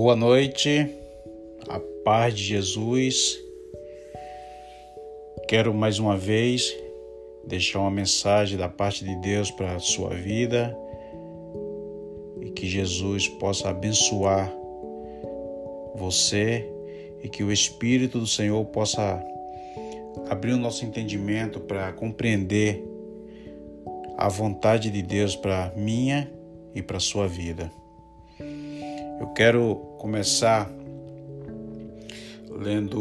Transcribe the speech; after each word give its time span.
Boa 0.00 0.14
noite, 0.14 0.88
a 1.68 1.80
paz 2.04 2.32
de 2.32 2.44
Jesus. 2.44 3.36
Quero 5.48 5.74
mais 5.74 5.98
uma 5.98 6.16
vez 6.16 6.72
deixar 7.44 7.80
uma 7.80 7.90
mensagem 7.90 8.56
da 8.56 8.68
parte 8.68 9.04
de 9.04 9.16
Deus 9.16 9.50
para 9.50 9.74
a 9.74 9.80
sua 9.80 10.10
vida 10.10 10.78
e 12.40 12.50
que 12.50 12.68
Jesus 12.68 13.26
possa 13.26 13.70
abençoar 13.70 14.48
você 15.96 16.64
e 17.20 17.28
que 17.28 17.42
o 17.42 17.50
Espírito 17.50 18.20
do 18.20 18.26
Senhor 18.28 18.64
possa 18.66 19.20
abrir 20.30 20.52
o 20.52 20.58
nosso 20.58 20.84
entendimento 20.84 21.58
para 21.58 21.92
compreender 21.92 22.84
a 24.16 24.28
vontade 24.28 24.92
de 24.92 25.02
Deus 25.02 25.34
para 25.34 25.72
minha 25.76 26.30
e 26.72 26.80
para 26.80 27.00
sua 27.00 27.26
vida. 27.26 27.68
Eu 29.28 29.34
quero 29.34 29.76
começar 29.98 30.68
lendo 32.50 33.00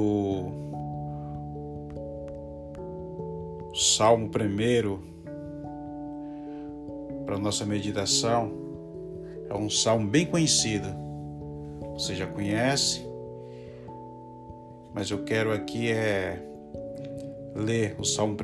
o 3.71 3.73
Salmo 3.73 4.27
1 4.27 4.29
para 7.25 7.39
nossa 7.39 7.65
meditação. 7.65 8.51
É 9.49 9.53
um 9.55 9.69
salmo 9.69 10.05
bem 10.05 10.25
conhecido. 10.25 10.89
Você 11.93 12.13
já 12.13 12.27
conhece, 12.27 13.01
mas 14.93 15.09
eu 15.09 15.23
quero 15.23 15.53
aqui 15.53 15.89
é 15.89 16.45
ler 17.55 17.95
o 17.97 18.03
Salmo 18.03 18.33
1. 18.33 18.37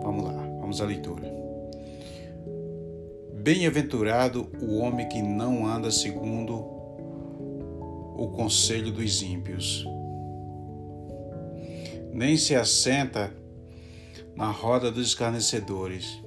Vamos 0.00 0.24
lá, 0.24 0.32
vamos 0.60 0.80
à 0.80 0.84
leitura. 0.86 1.41
Bem-aventurado 3.42 4.48
o 4.60 4.78
homem 4.78 5.08
que 5.08 5.20
não 5.20 5.66
anda 5.66 5.90
segundo 5.90 6.54
o 8.16 8.30
conselho 8.36 8.92
dos 8.92 9.20
ímpios, 9.20 9.84
nem 12.12 12.36
se 12.36 12.54
assenta 12.54 13.34
na 14.36 14.48
roda 14.48 14.92
dos 14.92 15.08
escarnecedores. 15.08 16.22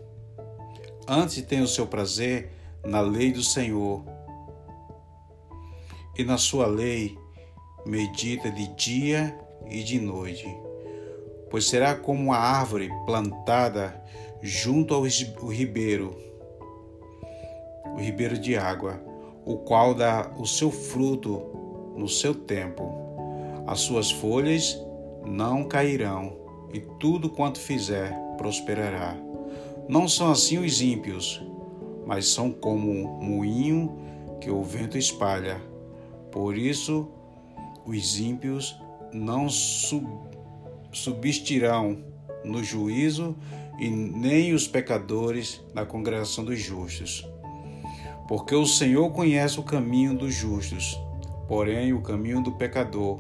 Antes 1.08 1.42
tem 1.44 1.62
o 1.62 1.68
seu 1.70 1.88
prazer 1.88 2.52
na 2.84 3.00
lei 3.00 3.32
do 3.32 3.42
Senhor, 3.42 4.04
e 6.18 6.24
na 6.26 6.38
sua 6.38 6.68
lei 6.68 7.18
medita 7.86 8.52
de 8.52 8.68
dia 8.76 9.40
e 9.70 9.82
de 9.84 10.02
noite, 10.02 10.54
pois 11.50 11.66
será 11.66 11.96
como 11.96 12.24
uma 12.24 12.38
árvore 12.38 12.90
plantada 13.06 14.04
junto 14.42 14.94
ao 14.94 15.04
ribeiro 15.04 16.25
o 17.96 18.00
ribeiro 18.00 18.38
de 18.38 18.58
água, 18.58 19.02
o 19.46 19.58
qual 19.58 19.94
dá 19.94 20.32
o 20.38 20.46
seu 20.46 20.70
fruto 20.70 21.42
no 21.96 22.10
seu 22.10 22.36
tempo. 22.36 22.94
As 23.66 23.80
suas 23.80 24.12
folhas 24.12 24.78
não 25.26 25.64
cairão, 25.64 26.36
e 26.74 26.82
tudo 27.00 27.30
quanto 27.30 27.58
fizer 27.58 28.14
prosperará. 28.38 29.16
Não 29.88 30.10
são 30.10 30.30
assim 30.30 30.58
os 30.58 30.82
ímpios, 30.82 31.42
mas 32.06 32.28
são 32.28 32.52
como 32.52 32.92
um 32.92 33.24
moinho 33.24 33.98
que 34.42 34.52
o 34.52 34.62
vento 34.62 34.98
espalha. 34.98 35.62
Por 36.32 36.58
isso, 36.58 37.08
os 37.86 38.20
ímpios 38.20 38.78
não 39.14 39.48
sub 39.48 40.06
subsistirão 40.92 41.98
no 42.44 42.64
juízo, 42.64 43.36
e 43.78 43.90
nem 43.90 44.54
os 44.54 44.68
pecadores 44.68 45.62
na 45.74 45.86
congregação 45.86 46.46
dos 46.46 46.58
justos 46.58 47.28
porque 48.28 48.56
o 48.56 48.66
Senhor 48.66 49.12
conhece 49.12 49.60
o 49.60 49.64
caminho 49.64 50.18
dos 50.18 50.34
justos, 50.34 51.00
porém 51.48 51.94
o 51.94 52.02
caminho 52.02 52.42
do 52.42 52.52
pecador 52.54 53.20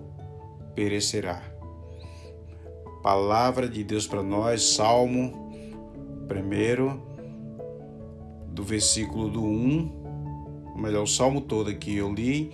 perecerá. 0.73 1.41
Palavra 3.03 3.69
de 3.69 3.83
Deus 3.83 4.07
para 4.07 4.23
nós, 4.23 4.63
Salmo 4.63 5.51
1, 6.27 6.99
do 8.51 8.63
versículo 8.63 9.29
do 9.29 9.43
1, 9.43 9.91
ou 10.73 10.81
melhor, 10.81 11.03
o 11.03 11.07
Salmo 11.07 11.41
todo 11.41 11.75
que 11.75 11.95
eu 11.95 12.11
li. 12.11 12.51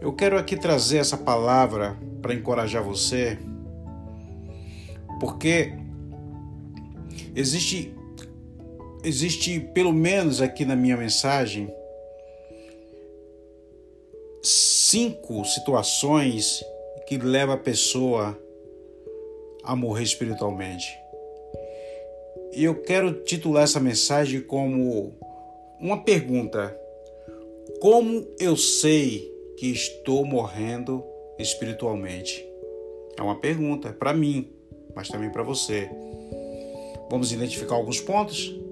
Eu 0.00 0.12
quero 0.12 0.38
aqui 0.38 0.56
trazer 0.56 0.98
essa 0.98 1.16
palavra 1.16 1.98
para 2.22 2.34
encorajar 2.34 2.84
você, 2.84 3.36
porque 5.18 5.72
existe 7.34 7.95
existe, 9.06 9.60
pelo 9.60 9.92
menos 9.92 10.42
aqui 10.42 10.64
na 10.64 10.74
minha 10.74 10.96
mensagem, 10.96 11.72
cinco 14.42 15.44
situações 15.44 16.64
que 17.06 17.16
levam 17.16 17.54
a 17.54 17.58
pessoa 17.58 18.36
a 19.62 19.76
morrer 19.76 20.02
espiritualmente. 20.02 20.88
E 22.52 22.64
eu 22.64 22.82
quero 22.82 23.22
titular 23.22 23.62
essa 23.62 23.78
mensagem 23.78 24.40
como 24.40 25.14
uma 25.80 26.02
pergunta: 26.02 26.76
Como 27.80 28.26
eu 28.40 28.56
sei 28.56 29.32
que 29.56 29.70
estou 29.70 30.24
morrendo 30.24 31.04
espiritualmente? 31.38 32.44
É 33.16 33.22
uma 33.22 33.38
pergunta 33.38 33.92
para 33.92 34.12
mim, 34.12 34.50
mas 34.96 35.08
também 35.08 35.30
para 35.30 35.44
você. 35.44 35.88
Vamos 37.08 37.30
identificar 37.30 37.76
alguns 37.76 38.00
pontos? 38.00 38.65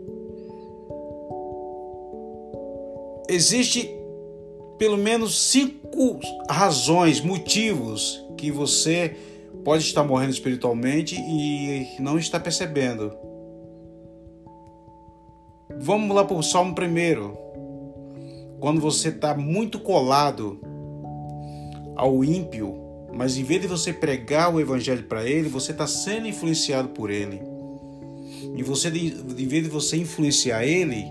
Existe 3.34 3.90
pelo 4.78 4.96
menos 4.96 5.50
cinco 5.50 6.20
razões, 6.48 7.20
motivos 7.20 8.24
que 8.36 8.50
você 8.50 9.16
pode 9.64 9.84
estar 9.84 10.04
morrendo 10.04 10.32
espiritualmente 10.32 11.16
e 11.16 11.96
não 12.00 12.18
está 12.18 12.38
percebendo. 12.38 13.12
Vamos 15.78 16.14
lá 16.14 16.24
para 16.24 16.36
o 16.36 16.42
Salmo 16.42 16.74
primeiro. 16.74 17.36
Quando 18.60 18.80
você 18.80 19.08
está 19.08 19.34
muito 19.34 19.78
colado 19.78 20.58
ao 21.96 22.24
ímpio, 22.24 22.74
mas 23.12 23.36
em 23.36 23.44
vez 23.44 23.62
de 23.62 23.68
você 23.68 23.92
pregar 23.92 24.54
o 24.54 24.60
evangelho 24.60 25.04
para 25.04 25.24
ele, 25.24 25.48
você 25.48 25.72
está 25.72 25.86
sendo 25.86 26.26
influenciado 26.26 26.88
por 26.88 27.10
ele. 27.10 27.40
E 28.56 28.62
você, 28.62 28.88
em 28.88 29.46
vez 29.46 29.64
de 29.64 29.68
você 29.68 29.96
influenciar 29.96 30.64
ele, 30.64 31.06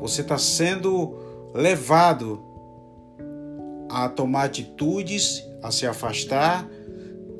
você 0.00 0.22
está 0.22 0.38
sendo 0.38 1.16
levado 1.54 2.42
a 3.88 4.08
tomar 4.08 4.44
atitudes, 4.44 5.44
a 5.62 5.70
se 5.70 5.86
afastar. 5.86 6.68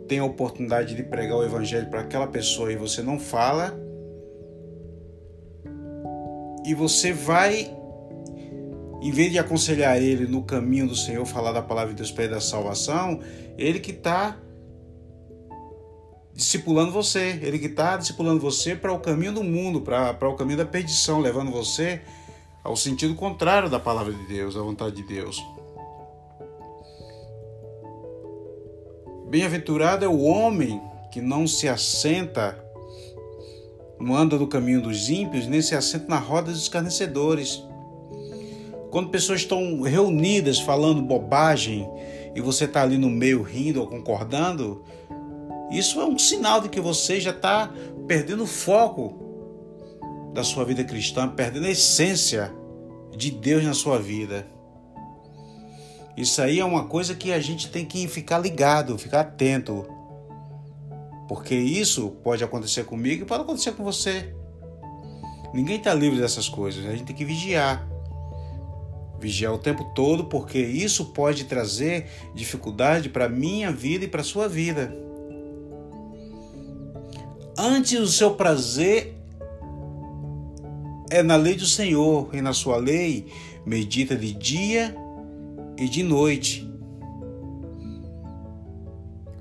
Tem 0.06 0.18
a 0.18 0.24
oportunidade 0.24 0.94
de 0.94 1.02
pregar 1.02 1.38
o 1.38 1.44
evangelho 1.44 1.88
para 1.88 2.00
aquela 2.00 2.26
pessoa 2.26 2.72
e 2.72 2.76
você 2.76 3.02
não 3.02 3.18
fala. 3.18 3.78
E 6.66 6.74
você 6.74 7.12
vai, 7.12 7.74
em 9.00 9.10
vez 9.10 9.32
de 9.32 9.38
aconselhar 9.38 9.96
ele 9.96 10.26
no 10.26 10.42
caminho 10.42 10.88
do 10.88 10.96
Senhor, 10.96 11.24
falar 11.24 11.52
da 11.52 11.62
palavra 11.62 11.90
de 11.90 11.96
Deus 11.96 12.10
para 12.10 12.24
ele 12.24 12.34
da 12.34 12.40
salvação, 12.40 13.20
ele 13.56 13.78
que 13.78 13.92
está 13.92 14.36
discipulando 16.34 16.90
você, 16.90 17.38
ele 17.42 17.58
que 17.58 17.66
está 17.66 17.96
discipulando 17.96 18.40
você 18.40 18.74
para 18.74 18.92
o 18.92 18.98
caminho 18.98 19.32
do 19.32 19.44
mundo, 19.44 19.80
para 19.80 20.28
o 20.28 20.34
caminho 20.34 20.58
da 20.58 20.66
perdição, 20.66 21.20
levando 21.20 21.50
você 21.50 22.00
ao 22.62 22.76
sentido 22.76 23.14
contrário 23.14 23.70
da 23.70 23.80
palavra 23.80 24.12
de 24.12 24.26
Deus, 24.26 24.54
da 24.54 24.62
vontade 24.62 24.96
de 24.96 25.02
Deus. 25.02 25.42
Bem-aventurado 29.28 30.04
é 30.04 30.08
o 30.08 30.22
homem 30.22 30.80
que 31.10 31.20
não 31.20 31.46
se 31.46 31.68
assenta, 31.68 32.58
não 33.98 34.16
anda 34.16 34.36
no 34.36 34.46
caminho 34.46 34.82
dos 34.82 35.08
ímpios, 35.08 35.46
nem 35.46 35.62
se 35.62 35.74
assenta 35.74 36.06
na 36.08 36.18
roda 36.18 36.50
dos 36.50 36.62
escarnecedores. 36.62 37.62
Quando 38.90 39.10
pessoas 39.10 39.40
estão 39.40 39.82
reunidas 39.82 40.58
falando 40.58 41.00
bobagem 41.00 41.88
e 42.34 42.40
você 42.40 42.64
está 42.64 42.82
ali 42.82 42.98
no 42.98 43.08
meio 43.08 43.42
rindo 43.42 43.80
ou 43.80 43.86
concordando, 43.86 44.82
isso 45.70 46.00
é 46.00 46.04
um 46.04 46.18
sinal 46.18 46.60
de 46.60 46.68
que 46.68 46.80
você 46.80 47.20
já 47.20 47.30
está 47.30 47.72
perdendo 48.08 48.44
foco 48.46 49.14
da 50.34 50.42
sua 50.42 50.64
vida 50.64 50.82
cristã, 50.82 51.28
perdendo 51.28 51.66
a 51.66 51.70
essência 51.70 52.52
de 53.16 53.30
Deus 53.30 53.64
na 53.64 53.74
sua 53.74 53.98
vida. 53.98 54.46
Isso 56.16 56.42
aí 56.42 56.60
é 56.60 56.64
uma 56.64 56.84
coisa 56.84 57.14
que 57.14 57.32
a 57.32 57.40
gente 57.40 57.70
tem 57.70 57.84
que 57.84 58.06
ficar 58.06 58.38
ligado, 58.38 58.98
ficar 58.98 59.20
atento. 59.20 59.86
Porque 61.28 61.54
isso 61.54 62.10
pode 62.22 62.42
acontecer 62.42 62.84
comigo 62.84 63.22
e 63.22 63.26
pode 63.26 63.42
acontecer 63.42 63.72
com 63.72 63.84
você. 63.84 64.34
Ninguém 65.54 65.76
está 65.76 65.94
livre 65.94 66.20
dessas 66.20 66.48
coisas, 66.48 66.84
a 66.84 66.90
gente 66.90 67.04
tem 67.04 67.16
que 67.16 67.24
vigiar. 67.24 67.88
Vigiar 69.18 69.52
o 69.52 69.58
tempo 69.58 69.84
todo, 69.94 70.24
porque 70.24 70.58
isso 70.58 71.06
pode 71.06 71.44
trazer 71.44 72.06
dificuldade 72.34 73.08
para 73.08 73.26
a 73.26 73.28
minha 73.28 73.70
vida 73.70 74.04
e 74.04 74.08
para 74.08 74.22
a 74.22 74.24
sua 74.24 74.48
vida. 74.48 74.94
Antes 77.56 78.00
o 78.00 78.08
seu 78.08 78.34
prazer 78.34 79.19
é 81.10 81.22
na 81.22 81.36
lei 81.36 81.54
do 81.54 81.66
Senhor, 81.66 82.30
e 82.32 82.40
na 82.40 82.52
sua 82.52 82.76
lei 82.76 83.26
medita 83.66 84.16
de 84.16 84.32
dia 84.32 84.94
e 85.76 85.88
de 85.88 86.02
noite. 86.02 86.68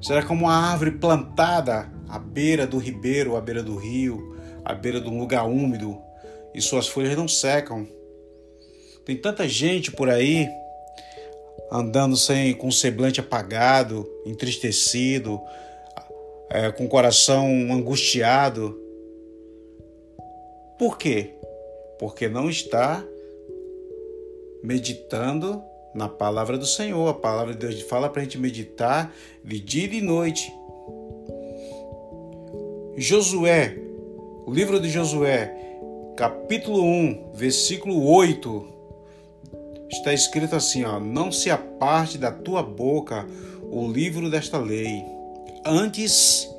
Será 0.01 0.23
como 0.23 0.45
uma 0.45 0.53
árvore 0.53 0.91
plantada 0.91 1.91
à 2.07 2.17
beira 2.17 2.65
do 2.65 2.77
ribeiro, 2.77 3.35
à 3.35 3.41
beira 3.41 3.61
do 3.61 3.75
rio, 3.75 4.35
à 4.65 4.73
beira 4.73 4.99
de 4.99 5.07
um 5.07 5.19
lugar 5.19 5.45
úmido, 5.47 5.97
e 6.53 6.61
suas 6.61 6.87
folhas 6.87 7.15
não 7.15 7.27
secam. 7.27 7.87
Tem 9.05 9.15
tanta 9.15 9.47
gente 9.47 9.91
por 9.91 10.09
aí 10.09 10.49
andando 11.71 12.17
sem 12.17 12.53
com 12.53 12.67
o 12.67 12.71
semblante 12.71 13.19
apagado, 13.19 14.09
entristecido, 14.25 15.39
é, 16.49 16.71
com 16.71 16.85
o 16.85 16.89
coração 16.89 17.45
angustiado. 17.71 18.79
Por 20.77 20.97
quê? 20.97 21.38
Porque 21.99 22.29
não 22.29 22.49
está 22.49 23.05
meditando 24.63 25.61
na 25.93 26.07
palavra 26.07 26.57
do 26.57 26.65
Senhor. 26.65 27.07
A 27.09 27.13
palavra 27.13 27.53
de 27.53 27.59
Deus 27.59 27.81
fala 27.81 28.09
para 28.09 28.21
a 28.21 28.23
gente 28.23 28.37
meditar 28.37 29.13
de 29.43 29.59
dia 29.59 29.85
e 29.85 29.87
de 29.87 30.01
noite. 30.01 30.53
Josué, 32.97 33.77
o 34.45 34.51
livro 34.51 34.79
de 34.79 34.89
Josué, 34.89 35.55
capítulo 36.17 36.83
1, 36.83 37.31
versículo 37.33 38.05
8, 38.05 38.67
está 39.89 40.13
escrito 40.13 40.55
assim: 40.55 40.83
ó, 40.83 40.99
Não 40.99 41.31
se 41.31 41.49
aparte 41.49 42.17
da 42.17 42.31
tua 42.31 42.61
boca 42.61 43.25
o 43.71 43.87
livro 43.87 44.29
desta 44.29 44.57
lei, 44.57 45.03
antes 45.65 46.49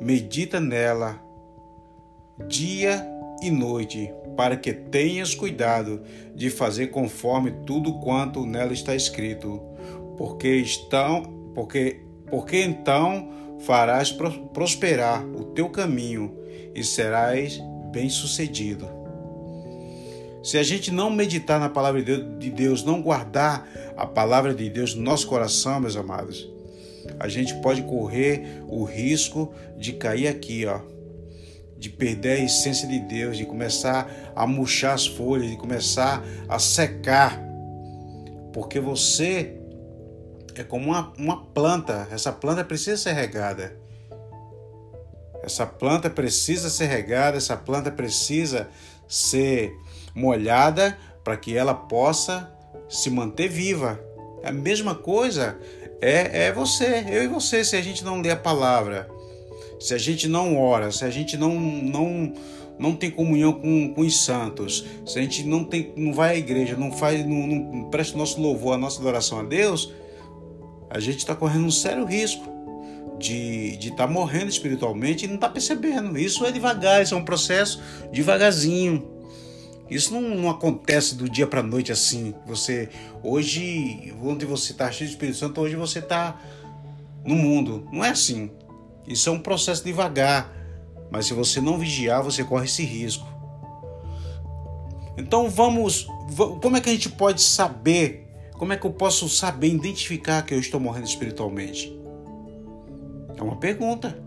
medita 0.00 0.60
nela 0.60 1.20
dia 2.48 3.06
e 3.42 3.50
noite, 3.50 4.12
para 4.36 4.56
que 4.56 4.72
tenhas 4.72 5.34
cuidado 5.34 6.02
de 6.34 6.50
fazer 6.50 6.88
conforme 6.88 7.50
tudo 7.66 8.00
quanto 8.00 8.46
nela 8.46 8.72
está 8.72 8.94
escrito, 8.94 9.60
porque 10.16 10.48
estão, 10.56 11.22
porque, 11.54 12.00
porque 12.30 12.62
então 12.62 13.30
farás 13.60 14.12
prosperar 14.52 15.24
o 15.24 15.44
teu 15.44 15.68
caminho 15.68 16.36
e 16.74 16.82
serás 16.84 17.60
bem-sucedido. 17.92 18.88
Se 20.42 20.56
a 20.56 20.62
gente 20.62 20.90
não 20.90 21.10
meditar 21.10 21.60
na 21.60 21.68
palavra 21.68 22.02
de 22.02 22.50
Deus, 22.50 22.82
não 22.82 23.02
guardar 23.02 23.68
a 23.96 24.06
palavra 24.06 24.54
de 24.54 24.70
Deus 24.70 24.94
no 24.94 25.02
nosso 25.02 25.26
coração, 25.26 25.80
meus 25.80 25.96
amados, 25.96 26.50
a 27.18 27.28
gente 27.28 27.54
pode 27.56 27.82
correr 27.82 28.62
o 28.66 28.84
risco 28.84 29.52
de 29.76 29.92
cair 29.92 30.28
aqui, 30.28 30.64
ó, 30.64 30.80
de 31.80 31.88
perder 31.88 32.32
a 32.32 32.44
essência 32.44 32.86
de 32.86 33.00
Deus, 33.00 33.38
de 33.38 33.46
começar 33.46 34.06
a 34.36 34.46
murchar 34.46 34.92
as 34.92 35.06
folhas, 35.06 35.50
de 35.50 35.56
começar 35.56 36.22
a 36.46 36.58
secar. 36.58 37.40
Porque 38.52 38.78
você 38.78 39.56
é 40.54 40.62
como 40.62 40.90
uma, 40.90 41.10
uma 41.16 41.46
planta, 41.46 42.06
essa 42.12 42.30
planta 42.30 42.62
precisa 42.62 42.98
ser 42.98 43.12
regada. 43.12 43.74
Essa 45.42 45.66
planta 45.66 46.10
precisa 46.10 46.68
ser 46.68 46.84
regada, 46.84 47.38
essa 47.38 47.56
planta 47.56 47.90
precisa 47.90 48.68
ser 49.08 49.72
molhada 50.14 50.98
para 51.24 51.34
que 51.38 51.56
ela 51.56 51.72
possa 51.72 52.52
se 52.90 53.08
manter 53.08 53.48
viva. 53.48 53.98
A 54.44 54.52
mesma 54.52 54.94
coisa 54.94 55.58
é, 55.98 56.48
é 56.48 56.52
você, 56.52 57.06
eu 57.08 57.22
e 57.22 57.26
você, 57.26 57.64
se 57.64 57.74
a 57.74 57.80
gente 57.80 58.04
não 58.04 58.20
lê 58.20 58.30
a 58.30 58.36
palavra 58.36 59.08
se 59.80 59.94
a 59.94 59.98
gente 59.98 60.28
não 60.28 60.58
ora, 60.58 60.92
se 60.92 61.04
a 61.04 61.10
gente 61.10 61.36
não, 61.38 61.58
não, 61.58 62.34
não 62.78 62.94
tem 62.94 63.10
comunhão 63.10 63.54
com, 63.54 63.94
com 63.94 64.02
os 64.02 64.22
santos, 64.22 64.84
se 65.06 65.18
a 65.18 65.22
gente 65.22 65.42
não, 65.44 65.64
tem, 65.64 65.92
não 65.96 66.12
vai 66.12 66.34
à 66.34 66.36
igreja, 66.36 66.76
não, 66.76 66.92
faz, 66.92 67.26
não, 67.26 67.46
não 67.46 67.90
presta 67.90 68.14
o 68.14 68.18
nosso 68.18 68.40
louvor, 68.40 68.74
a 68.74 68.78
nossa 68.78 69.00
adoração 69.00 69.40
a 69.40 69.42
Deus, 69.42 69.92
a 70.90 71.00
gente 71.00 71.18
está 71.18 71.34
correndo 71.34 71.64
um 71.64 71.70
sério 71.70 72.04
risco 72.04 72.60
de 73.18 73.76
estar 73.80 74.06
tá 74.06 74.06
morrendo 74.06 74.48
espiritualmente 74.48 75.24
e 75.24 75.28
não 75.28 75.34
está 75.34 75.48
percebendo. 75.48 76.18
Isso 76.18 76.44
é 76.44 76.50
devagar, 76.50 77.02
isso 77.02 77.14
é 77.14 77.16
um 77.16 77.24
processo 77.24 77.80
devagarzinho. 78.12 79.06
Isso 79.90 80.12
não, 80.14 80.22
não 80.22 80.50
acontece 80.50 81.16
do 81.16 81.28
dia 81.28 81.46
para 81.46 81.62
noite 81.62 81.90
assim. 81.90 82.34
Você 82.46 82.88
hoje, 83.22 84.14
onde 84.22 84.46
você 84.46 84.72
está 84.72 84.90
cheio 84.90 85.08
de 85.08 85.14
Espírito 85.14 85.38
Santo, 85.38 85.60
hoje 85.60 85.76
você 85.76 85.98
está 85.98 86.40
no 87.24 87.34
mundo. 87.34 87.86
Não 87.92 88.04
é 88.04 88.10
assim. 88.10 88.50
Isso 89.06 89.28
é 89.28 89.32
um 89.32 89.40
processo 89.40 89.84
devagar, 89.84 90.52
mas 91.10 91.26
se 91.26 91.34
você 91.34 91.60
não 91.60 91.78
vigiar, 91.78 92.22
você 92.22 92.44
corre 92.44 92.66
esse 92.66 92.84
risco. 92.84 93.26
Então 95.16 95.50
vamos, 95.50 96.06
como 96.62 96.76
é 96.76 96.80
que 96.80 96.88
a 96.88 96.92
gente 96.92 97.08
pode 97.08 97.42
saber? 97.42 98.28
Como 98.52 98.72
é 98.72 98.76
que 98.76 98.86
eu 98.86 98.92
posso 98.92 99.28
saber 99.28 99.68
identificar 99.68 100.42
que 100.42 100.52
eu 100.52 100.60
estou 100.60 100.78
morrendo 100.78 101.06
espiritualmente? 101.06 101.98
É 103.36 103.42
uma 103.42 103.56
pergunta. 103.56 104.22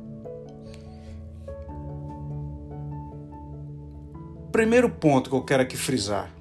Primeiro 4.51 4.89
ponto 4.89 5.29
que 5.29 5.35
eu 5.35 5.43
quero 5.43 5.61
aqui 5.61 5.77
frisar. 5.77 6.32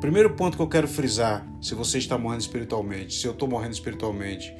Primeiro 0.00 0.30
ponto 0.34 0.56
que 0.56 0.62
eu 0.62 0.68
quero 0.68 0.88
frisar, 0.88 1.46
se 1.60 1.74
você 1.74 1.98
está 1.98 2.16
morrendo 2.16 2.40
espiritualmente, 2.40 3.14
se 3.14 3.26
eu 3.26 3.32
estou 3.32 3.46
morrendo 3.46 3.74
espiritualmente, 3.74 4.56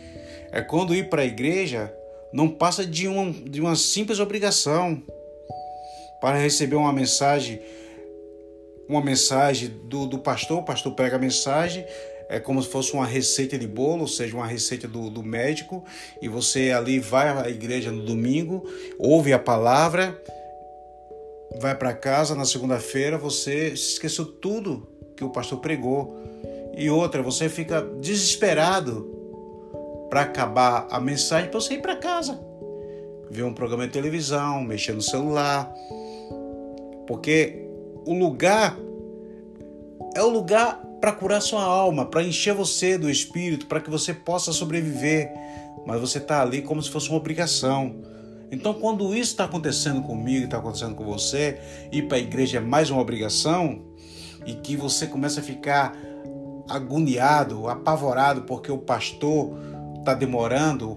é 0.53 0.61
quando 0.61 0.95
ir 0.95 1.09
para 1.09 1.23
a 1.23 1.25
igreja 1.25 1.91
não 2.31 2.47
passa 2.47 2.85
de 2.85 3.09
uma, 3.09 3.33
de 3.33 3.59
uma 3.59 3.75
simples 3.75 4.21
obrigação 4.21 5.03
para 6.21 6.37
receber 6.37 6.77
uma 6.77 6.93
mensagem, 6.93 7.59
uma 8.87 9.03
mensagem 9.03 9.71
do, 9.85 10.07
do 10.07 10.19
pastor, 10.19 10.59
o 10.59 10.63
pastor 10.63 10.93
prega 10.95 11.17
a 11.17 11.19
mensagem, 11.19 11.87
é 12.29 12.39
como 12.39 12.63
se 12.63 12.69
fosse 12.69 12.93
uma 12.93 13.07
receita 13.07 13.57
de 13.57 13.67
bolo, 13.67 14.03
ou 14.03 14.09
seja, 14.09 14.37
uma 14.37 14.47
receita 14.47 14.87
do, 14.87 15.09
do 15.09 15.23
médico, 15.23 15.83
e 16.21 16.29
você 16.29 16.71
ali 16.71 16.99
vai 16.99 17.29
à 17.31 17.49
igreja 17.49 17.91
no 17.91 18.05
domingo, 18.05 18.63
ouve 18.99 19.33
a 19.33 19.39
palavra, 19.39 20.23
vai 21.59 21.75
para 21.75 21.95
casa 21.95 22.35
na 22.35 22.45
segunda-feira, 22.45 23.17
você 23.17 23.69
esqueceu 23.69 24.27
tudo 24.27 25.00
que 25.21 25.25
o 25.25 25.29
pastor 25.29 25.59
pregou. 25.59 26.17
E 26.75 26.89
outra, 26.89 27.23
você 27.23 27.49
fica 27.49 27.83
desesperado 28.01 29.07
para 30.09 30.23
acabar 30.23 30.89
a 30.91 30.99
mensagem 30.99 31.51
para 31.51 31.61
você 31.61 31.75
ir 31.75 31.83
para 31.83 31.95
casa. 31.97 32.41
Ver 33.31 33.45
um 33.45 33.53
programa 33.53 33.87
de 33.87 33.93
televisão, 33.93 34.63
mexer 34.63 34.95
no 34.95 35.03
celular. 35.03 35.71
Porque 37.07 37.69
o 38.07 38.15
lugar 38.15 38.79
é 40.17 40.23
o 40.23 40.29
lugar 40.31 40.83
para 41.01 41.13
curar 41.13 41.43
sua 41.43 41.63
alma, 41.63 42.07
para 42.07 42.23
encher 42.23 42.55
você 42.55 42.97
do 42.97 43.11
espírito, 43.11 43.67
para 43.67 43.81
que 43.81 43.91
você 43.91 44.15
possa 44.15 44.53
sobreviver. 44.53 45.31
Mas 45.87 46.01
você 46.01 46.17
está 46.17 46.41
ali 46.41 46.63
como 46.63 46.83
se 46.83 46.91
fosse 46.91 47.11
uma 47.11 47.19
obrigação. 47.19 47.95
Então, 48.51 48.73
quando 48.73 49.15
isso 49.15 49.33
está 49.33 49.45
acontecendo 49.45 50.03
comigo, 50.03 50.47
está 50.47 50.57
acontecendo 50.57 50.95
com 50.95 51.05
você, 51.05 51.61
ir 51.93 52.09
para 52.09 52.17
a 52.17 52.21
igreja 52.21 52.57
é 52.57 52.61
mais 52.61 52.91
uma 52.91 53.01
obrigação, 53.01 53.90
e 54.47 54.55
que 54.55 54.77
você 54.77 55.07
começa 55.07 55.41
a 55.41 55.43
ficar 55.43 55.97
agoniado, 56.69 57.69
apavorado 57.69 58.43
porque 58.43 58.71
o 58.71 58.79
pastor 58.79 59.59
está 59.99 60.15
demorando 60.15 60.97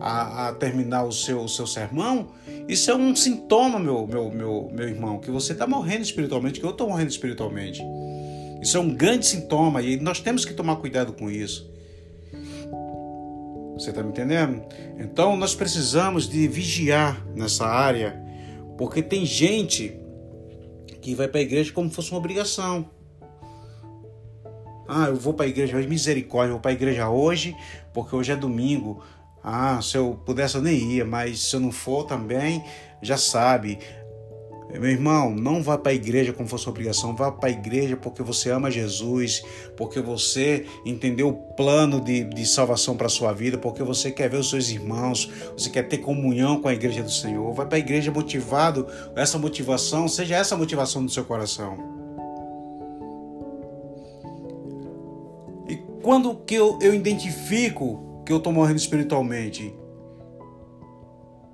a, 0.00 0.48
a, 0.48 0.52
terminar 0.54 1.04
o 1.04 1.12
seu, 1.12 1.42
o 1.42 1.48
seu 1.48 1.66
sermão, 1.66 2.28
isso 2.66 2.90
é 2.90 2.94
um 2.94 3.14
sintoma, 3.14 3.78
meu, 3.78 4.06
meu, 4.06 4.30
meu, 4.30 4.70
meu 4.72 4.88
irmão, 4.88 5.18
que 5.18 5.30
você 5.30 5.52
está 5.52 5.66
morrendo 5.66 6.02
espiritualmente, 6.02 6.58
que 6.58 6.66
eu 6.66 6.70
estou 6.70 6.88
morrendo 6.88 7.10
espiritualmente. 7.10 7.82
Isso 8.62 8.76
é 8.76 8.80
um 8.80 8.94
grande 8.94 9.26
sintoma 9.26 9.82
e 9.82 9.98
nós 9.98 10.20
temos 10.20 10.44
que 10.44 10.52
tomar 10.52 10.76
cuidado 10.76 11.12
com 11.12 11.30
isso. 11.30 11.70
Você 13.74 13.90
está 13.90 14.02
me 14.02 14.10
entendendo? 14.10 14.62
Então 14.98 15.36
nós 15.36 15.54
precisamos 15.54 16.28
de 16.28 16.46
vigiar 16.46 17.26
nessa 17.34 17.66
área, 17.66 18.20
porque 18.76 19.02
tem 19.02 19.24
gente 19.24 19.99
que 21.00 21.14
vai 21.14 21.28
para 21.28 21.40
a 21.40 21.42
igreja 21.42 21.72
como 21.72 21.88
se 21.88 21.96
fosse 21.96 22.10
uma 22.10 22.18
obrigação. 22.18 22.88
Ah, 24.88 25.06
eu 25.06 25.16
vou 25.16 25.32
para 25.32 25.46
a 25.46 25.48
igreja 25.48 25.76
hoje, 25.76 25.86
misericórdia, 25.86 26.52
vou 26.52 26.60
para 26.60 26.72
a 26.72 26.74
igreja 26.74 27.08
hoje, 27.08 27.56
porque 27.92 28.14
hoje 28.14 28.32
é 28.32 28.36
domingo. 28.36 29.02
Ah, 29.42 29.80
se 29.80 29.96
eu 29.96 30.20
pudesse 30.26 30.56
eu 30.56 30.62
nem 30.62 30.92
ia, 30.92 31.04
mas 31.04 31.40
se 31.40 31.56
eu 31.56 31.60
não 31.60 31.70
for 31.70 32.04
também, 32.04 32.64
já 33.00 33.16
sabe. 33.16 33.78
Meu 34.78 34.90
irmão, 34.90 35.30
não 35.30 35.62
vá 35.62 35.76
para 35.76 35.92
a 35.92 35.94
igreja 35.94 36.32
como 36.32 36.48
fosse 36.48 36.68
obrigação, 36.68 37.14
vá 37.14 37.30
para 37.32 37.48
a 37.48 37.52
igreja 37.52 37.96
porque 37.96 38.22
você 38.22 38.50
ama 38.50 38.70
Jesus, 38.70 39.42
porque 39.76 40.00
você 40.00 40.64
entendeu 40.86 41.28
o 41.28 41.32
plano 41.32 42.00
de, 42.00 42.24
de 42.24 42.46
salvação 42.46 42.96
para 42.96 43.06
a 43.06 43.10
sua 43.10 43.32
vida, 43.32 43.58
porque 43.58 43.82
você 43.82 44.10
quer 44.10 44.30
ver 44.30 44.38
os 44.38 44.48
seus 44.48 44.70
irmãos, 44.70 45.30
você 45.52 45.68
quer 45.68 45.82
ter 45.88 45.98
comunhão 45.98 46.60
com 46.60 46.68
a 46.68 46.72
igreja 46.72 47.02
do 47.02 47.10
Senhor. 47.10 47.52
Vai 47.52 47.66
para 47.66 47.76
a 47.76 47.80
igreja 47.80 48.12
motivado, 48.12 48.86
essa 49.16 49.38
motivação, 49.38 50.06
seja 50.06 50.36
essa 50.36 50.54
a 50.54 50.58
motivação 50.58 51.04
do 51.04 51.10
seu 51.10 51.24
coração. 51.24 51.76
E 55.68 55.76
quando 56.02 56.36
que 56.36 56.54
eu, 56.54 56.78
eu 56.80 56.94
identifico 56.94 58.22
que 58.24 58.32
eu 58.32 58.38
estou 58.38 58.52
morrendo 58.52 58.78
espiritualmente? 58.78 59.74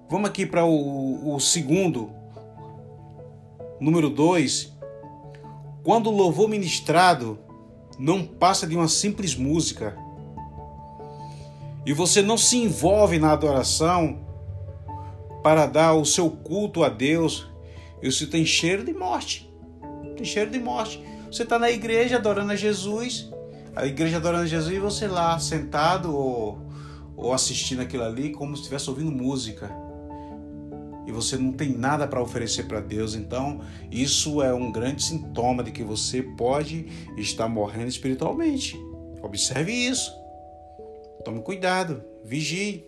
Vamos 0.09 0.29
aqui 0.29 0.47
para 0.47 0.65
o, 0.65 1.35
o 1.35 1.41
segundo 1.41 2.16
Número 3.79 4.09
2. 4.09 4.73
Quando 5.83 6.09
o 6.09 6.17
louvor 6.17 6.49
ministrado 6.49 7.39
não 7.99 8.27
passa 8.27 8.67
de 8.67 8.75
uma 8.75 8.89
simples 8.89 9.35
música 9.35 9.97
e 11.85 11.93
você 11.93 12.23
não 12.23 12.39
se 12.39 12.57
envolve 12.57 13.19
na 13.19 13.33
adoração 13.33 14.25
para 15.43 15.67
dar 15.67 15.95
o 15.95 16.05
seu 16.05 16.31
culto 16.31 16.83
a 16.83 16.89
Deus, 16.89 17.49
isso 18.03 18.27
tem 18.29 18.45
cheiro 18.45 18.83
de 18.83 18.93
morte. 18.93 19.53
Tem 20.17 20.25
cheiro 20.25 20.51
de 20.51 20.59
morte. 20.59 21.05
Você 21.31 21.43
está 21.43 21.59
na 21.59 21.71
igreja 21.71 22.17
adorando 22.17 22.53
a 22.53 22.57
Jesus, 22.57 23.31
a 23.75 23.87
igreja 23.87 24.17
adorando 24.17 24.45
a 24.45 24.49
Jesus 24.49 24.75
e 24.75 24.81
você 24.81 25.07
lá 25.07 25.39
sentado 25.39 26.17
ou, 26.17 26.59
ou 27.15 27.33
assistindo 27.33 27.83
aquilo 27.83 28.05
ali 28.05 28.31
como 28.31 28.57
se 28.57 28.63
estivesse 28.63 28.89
ouvindo 28.89 29.13
música 29.13 29.86
e 31.07 31.13
você 31.13 31.37
não 31.37 31.53
tem 31.53 31.71
nada 31.71 32.07
para 32.07 32.21
oferecer 32.21 32.65
para 32.65 32.81
Deus, 32.81 33.15
então 33.15 33.61
isso 33.91 34.43
é 34.43 34.53
um 34.53 34.73
grande 34.73 35.03
sintoma 35.03 35.63
de 35.63 35.71
que 35.71 35.85
você 35.85 36.21
pode 36.21 36.87
estar 37.17 37.49
morrendo 37.49 37.89
espiritualmente. 37.89 38.77
Observe 39.23 39.73
isso. 39.73 40.13
Tome 41.25 41.43
cuidado, 41.43 42.03
vigie. 42.25 42.85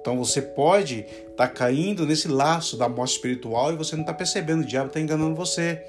Então 0.00 0.18
você 0.18 0.42
pode 0.42 1.00
estar 1.00 1.46
tá 1.46 1.48
caindo 1.48 2.04
nesse 2.04 2.26
laço 2.26 2.76
da 2.76 2.88
morte 2.88 3.12
espiritual 3.12 3.72
e 3.72 3.76
você 3.76 3.94
não 3.94 4.02
está 4.02 4.12
percebendo, 4.12 4.62
o 4.62 4.66
diabo 4.66 4.88
está 4.88 5.00
enganando 5.00 5.36
você. 5.36 5.80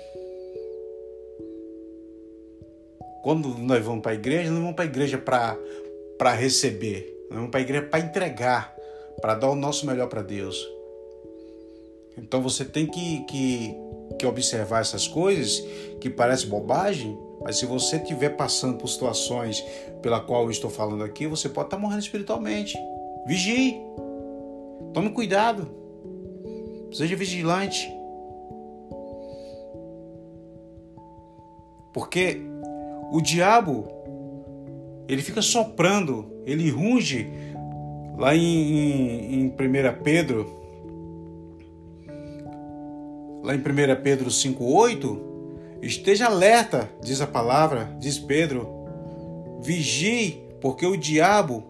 Quando 3.23 3.49
nós 3.57 3.83
vamos 3.83 4.01
para 4.01 4.11
a 4.11 4.15
igreja, 4.15 4.51
não 4.51 4.61
vamos 4.61 4.75
para 4.75 4.85
a 4.85 4.87
igreja 4.87 5.17
para 5.17 6.33
receber, 6.33 7.25
nós 7.29 7.37
vamos 7.37 7.49
para 7.49 7.59
a 7.59 7.63
igreja 7.63 7.87
para 7.87 7.99
entregar 7.99 8.72
para 9.21 9.35
dar 9.35 9.49
o 9.49 9.55
nosso 9.55 9.85
melhor 9.85 10.07
para 10.07 10.21
Deus. 10.21 10.67
Então 12.17 12.41
você 12.41 12.63
tem 12.63 12.85
que, 12.85 13.23
que, 13.25 13.75
que 14.19 14.25
observar 14.25 14.81
essas 14.81 15.07
coisas 15.07 15.63
que 15.99 16.09
parecem 16.09 16.49
bobagem, 16.49 17.17
mas 17.41 17.57
se 17.57 17.65
você 17.65 17.97
estiver 17.97 18.29
passando 18.29 18.77
por 18.77 18.87
situações 18.87 19.63
pela 20.01 20.19
qual 20.19 20.43
eu 20.43 20.51
estou 20.51 20.69
falando 20.69 21.03
aqui, 21.03 21.27
você 21.27 21.49
pode 21.49 21.67
estar 21.67 21.77
morrendo 21.77 22.01
espiritualmente. 22.01 22.77
Vigie. 23.25 23.75
Tome 24.93 25.09
cuidado. 25.09 25.69
Seja 26.91 27.15
vigilante. 27.15 27.91
Porque 31.93 32.41
o 33.11 33.21
diabo, 33.21 33.87
ele 35.07 35.21
fica 35.21 35.41
soprando, 35.41 36.31
ele 36.45 36.69
runge 36.69 37.31
Lá 38.17 38.35
em, 38.35 38.41
em, 38.41 39.33
em 39.33 39.47
1 39.47 40.03
Pedro, 40.03 40.49
lá 43.43 43.55
em 43.55 43.59
1 43.59 44.01
Pedro 44.01 44.29
5,8, 44.29 45.19
esteja 45.81 46.27
alerta, 46.27 46.89
diz 47.01 47.21
a 47.21 47.27
palavra, 47.27 47.95
diz 47.99 48.17
Pedro, 48.17 48.69
vigie, 49.61 50.41
porque 50.61 50.85
o 50.85 50.95
diabo 50.95 51.63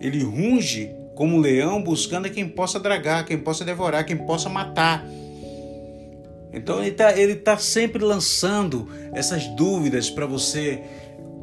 ele 0.00 0.22
runge 0.22 0.94
como 1.14 1.36
um 1.36 1.40
leão 1.40 1.82
buscando 1.82 2.28
quem 2.28 2.46
possa 2.46 2.78
dragar, 2.78 3.24
quem 3.24 3.38
possa 3.38 3.64
devorar, 3.64 4.04
quem 4.04 4.16
possa 4.16 4.48
matar. 4.48 5.06
Então 6.52 6.80
ele 6.80 6.90
está 6.90 7.18
ele 7.18 7.34
tá 7.34 7.56
sempre 7.56 8.04
lançando 8.04 8.88
essas 9.12 9.46
dúvidas 9.48 10.10
para 10.10 10.26
você 10.26 10.82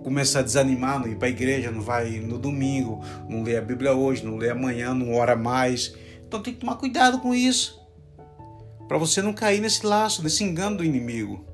começar 0.03 0.39
a 0.39 0.43
desanimar, 0.43 0.99
não 0.99 1.07
ir 1.07 1.15
para 1.15 1.27
a 1.27 1.31
igreja, 1.31 1.71
não 1.71 1.81
vai 1.81 2.19
no 2.19 2.37
domingo, 2.37 3.01
não 3.27 3.41
lê 3.41 3.57
a 3.57 3.61
Bíblia 3.61 3.93
hoje, 3.93 4.25
não 4.25 4.35
lê 4.35 4.49
amanhã, 4.49 4.93
não 4.93 5.15
ora 5.15 5.35
mais. 5.35 5.95
Então 6.27 6.41
tem 6.41 6.53
que 6.53 6.59
tomar 6.59 6.75
cuidado 6.75 7.19
com 7.19 7.33
isso. 7.33 7.81
Para 8.87 8.97
você 8.97 9.21
não 9.21 9.33
cair 9.33 9.61
nesse 9.61 9.85
laço, 9.85 10.21
nesse 10.21 10.43
engano 10.43 10.77
do 10.77 10.83
inimigo. 10.83 11.45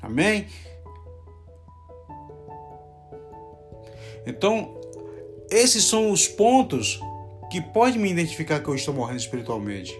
Amém? 0.00 0.46
Então, 4.26 4.80
esses 5.50 5.84
são 5.84 6.10
os 6.10 6.28
pontos 6.28 7.00
que 7.50 7.60
pode 7.60 7.98
me 7.98 8.10
identificar 8.10 8.60
que 8.60 8.68
eu 8.68 8.74
estou 8.74 8.94
morrendo 8.94 9.18
espiritualmente. 9.18 9.98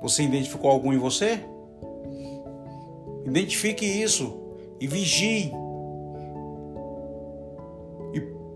Você 0.00 0.22
identificou 0.22 0.70
algum 0.70 0.92
em 0.92 0.98
você? 0.98 1.44
Identifique 3.26 3.84
isso 3.84 4.40
e 4.80 4.86
vigie. 4.86 5.52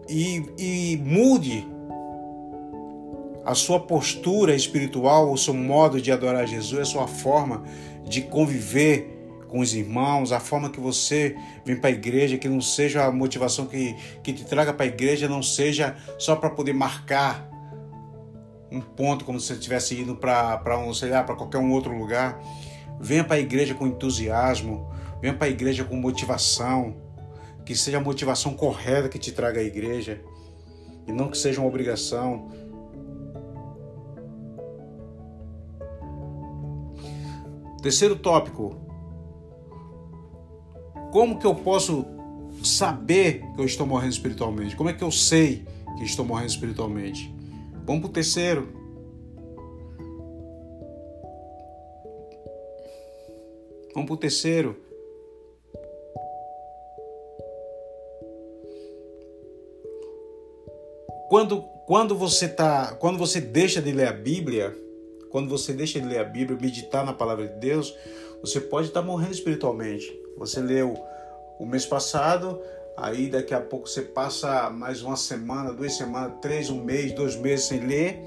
E, 0.08 0.44
e, 0.58 0.92
e 0.92 0.96
mude 0.98 1.66
a 3.44 3.54
sua 3.54 3.80
postura 3.80 4.54
espiritual, 4.54 5.32
o 5.32 5.38
seu 5.38 5.54
modo 5.54 6.00
de 6.00 6.12
adorar 6.12 6.46
Jesus, 6.46 6.82
a 6.82 6.84
sua 6.84 7.08
forma 7.08 7.64
de 8.04 8.22
conviver 8.22 9.18
com 9.48 9.60
os 9.60 9.74
irmãos, 9.74 10.32
a 10.32 10.38
forma 10.38 10.68
que 10.68 10.78
você 10.78 11.34
vem 11.64 11.76
para 11.76 11.88
a 11.88 11.92
igreja, 11.92 12.36
que 12.36 12.48
não 12.48 12.60
seja 12.60 13.04
a 13.04 13.10
motivação 13.10 13.66
que, 13.66 13.96
que 14.22 14.32
te 14.32 14.44
traga 14.44 14.72
para 14.72 14.84
a 14.84 14.88
igreja, 14.88 15.26
não 15.26 15.42
seja 15.42 15.96
só 16.18 16.36
para 16.36 16.50
poder 16.50 16.74
marcar 16.74 17.48
um 18.70 18.80
ponto 18.80 19.24
como 19.24 19.40
se 19.40 19.46
você 19.46 19.54
estivesse 19.54 19.98
indo 19.98 20.14
para 20.14 20.78
um, 20.78 20.92
sei 20.92 21.08
lá, 21.08 21.22
para 21.22 21.34
qualquer 21.34 21.58
um 21.58 21.72
outro 21.72 21.96
lugar. 21.96 22.38
Venha 23.00 23.24
para 23.24 23.36
a 23.36 23.40
igreja 23.40 23.74
com 23.74 23.86
entusiasmo, 23.86 24.88
venha 25.20 25.34
para 25.34 25.46
a 25.46 25.50
igreja 25.50 25.84
com 25.84 25.96
motivação, 25.96 26.96
que 27.64 27.74
seja 27.74 27.98
a 27.98 28.00
motivação 28.00 28.54
correta 28.54 29.08
que 29.08 29.18
te 29.18 29.32
traga 29.32 29.60
à 29.60 29.62
igreja 29.62 30.22
e 31.06 31.12
não 31.12 31.28
que 31.28 31.38
seja 31.38 31.60
uma 31.60 31.68
obrigação. 31.68 32.48
Terceiro 37.82 38.16
tópico: 38.16 38.76
como 41.10 41.38
que 41.38 41.46
eu 41.46 41.54
posso 41.54 42.04
saber 42.62 43.42
que 43.54 43.60
eu 43.60 43.64
estou 43.64 43.86
morrendo 43.86 44.12
espiritualmente? 44.12 44.76
Como 44.76 44.90
é 44.90 44.92
que 44.92 45.04
eu 45.04 45.10
sei 45.10 45.64
que 45.96 46.04
estou 46.04 46.24
morrendo 46.24 46.50
espiritualmente? 46.50 47.34
Vamos 47.86 48.02
para 48.02 48.10
o 48.10 48.12
terceiro. 48.12 48.77
Vamos 53.98 54.06
para 54.06 54.14
o 54.14 54.18
terceiro. 54.18 54.76
Quando, 61.28 61.62
quando 61.84 62.14
você 62.14 62.46
tá, 62.46 62.94
quando 62.94 63.18
você 63.18 63.40
deixa 63.40 63.82
de 63.82 63.90
ler 63.90 64.06
a 64.06 64.12
Bíblia, 64.12 64.72
quando 65.30 65.48
você 65.48 65.72
deixa 65.72 66.00
de 66.00 66.06
ler 66.06 66.18
a 66.18 66.24
Bíblia, 66.24 66.56
meditar 66.60 67.04
na 67.04 67.12
palavra 67.12 67.48
de 67.48 67.58
Deus, 67.58 67.92
você 68.40 68.60
pode 68.60 68.86
estar 68.86 69.00
tá 69.00 69.06
morrendo 69.06 69.32
espiritualmente. 69.32 70.16
Você 70.36 70.60
leu 70.60 70.94
o 71.58 71.66
mês 71.66 71.84
passado, 71.84 72.62
aí 72.96 73.28
daqui 73.28 73.52
a 73.52 73.60
pouco 73.60 73.88
você 73.88 74.02
passa 74.02 74.70
mais 74.70 75.02
uma 75.02 75.16
semana, 75.16 75.72
duas 75.72 75.94
semanas, 75.94 76.38
três, 76.40 76.70
um 76.70 76.84
mês, 76.84 77.10
dois 77.10 77.34
meses 77.34 77.66
sem 77.66 77.80
ler. 77.80 78.20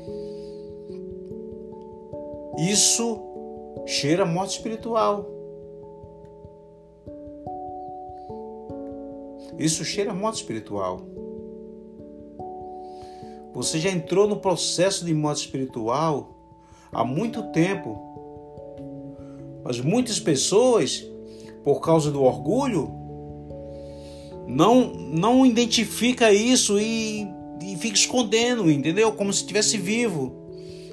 Isso 2.59 3.21
cheira 3.87 4.25
morte 4.25 4.57
espiritual. 4.57 5.40
Isso 9.61 9.85
cheira 9.85 10.11
morte 10.11 10.37
espiritual. 10.37 11.05
Você 13.53 13.77
já 13.77 13.91
entrou 13.91 14.27
no 14.27 14.37
processo 14.37 15.05
de 15.05 15.13
morte 15.13 15.41
espiritual 15.41 16.35
há 16.91 17.05
muito 17.05 17.43
tempo. 17.51 17.95
Mas 19.63 19.79
muitas 19.79 20.19
pessoas, 20.19 21.05
por 21.63 21.79
causa 21.79 22.09
do 22.09 22.23
orgulho, 22.23 22.91
não 24.47 24.93
não 24.93 25.45
identifica 25.45 26.33
isso 26.33 26.79
e, 26.79 27.27
e 27.61 27.77
fica 27.77 27.95
escondendo, 27.95 28.71
entendeu? 28.71 29.11
Como 29.11 29.31
se 29.31 29.41
estivesse 29.41 29.77
vivo, 29.77 30.33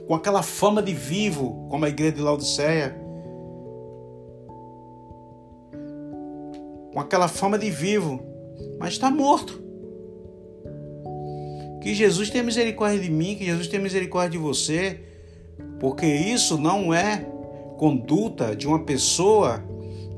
com 0.07 0.15
aquela 0.15 0.43
fama 0.43 0.83
de 0.83 0.93
vivo, 0.93 1.67
como 1.71 1.87
a 1.87 1.89
igreja 1.89 2.17
de 2.17 2.21
Laodiceia. 2.21 3.01
Com 6.93 7.01
aquela 7.01 7.29
fama 7.29 7.59
de 7.59 7.71
vivo 7.71 8.28
mas 8.79 8.95
está 8.95 9.11
morto. 9.11 9.63
Que 11.83 11.95
Jesus 11.95 12.31
tenha 12.31 12.45
misericórdia 12.45 13.01
de 13.01 13.11
mim, 13.11 13.37
que 13.37 13.45
Jesus 13.45 13.69
tenha 13.69 13.83
misericórdia 13.83 14.33
de 14.33 14.39
você, 14.39 15.01
porque 15.81 16.07
isso 16.07 16.59
não 16.59 16.93
é 16.93 17.27
conduta 17.77 18.55
de 18.55 18.67
uma 18.67 18.85
pessoa 18.85 19.65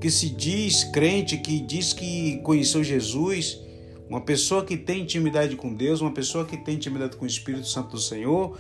que 0.01 0.11
se 0.11 0.31
diz 0.31 0.85
crente, 0.85 1.37
que 1.37 1.61
diz 1.61 1.93
que 1.93 2.39
conheceu 2.39 2.83
Jesus, 2.83 3.61
uma 4.09 4.23
pessoa 4.23 4.65
que 4.65 4.77
tem 4.77 5.03
intimidade 5.03 5.55
com 5.57 5.75
Deus, 5.75 6.01
uma 6.01 6.13
pessoa 6.13 6.45
que 6.45 6.57
tem 6.57 6.77
intimidade 6.77 7.17
com 7.17 7.25
o 7.25 7.29
Espírito 7.29 7.69
Santo 7.69 7.91
do 7.91 8.01
Senhor, 8.01 8.59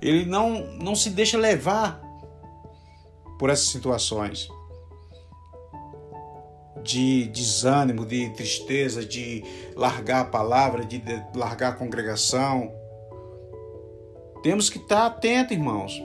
ele 0.00 0.26
não, 0.26 0.76
não 0.76 0.94
se 0.94 1.10
deixa 1.10 1.38
levar 1.38 2.00
por 3.38 3.48
essas 3.48 3.68
situações 3.68 4.48
de 6.82 7.24
desânimo, 7.28 8.04
de 8.04 8.30
tristeza, 8.30 9.04
de 9.04 9.44
largar 9.76 10.20
a 10.22 10.24
palavra, 10.24 10.84
de 10.84 11.02
largar 11.34 11.72
a 11.72 11.76
congregação. 11.76 12.72
Temos 14.42 14.70
que 14.70 14.78
estar 14.78 15.06
atento, 15.06 15.52
irmãos. 15.52 16.02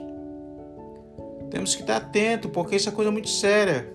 Temos 1.50 1.74
que 1.74 1.82
estar 1.82 1.96
atento, 1.96 2.48
porque 2.48 2.76
isso 2.76 2.88
é 2.88 2.92
coisa 2.92 3.10
muito 3.10 3.28
séria. 3.28 3.92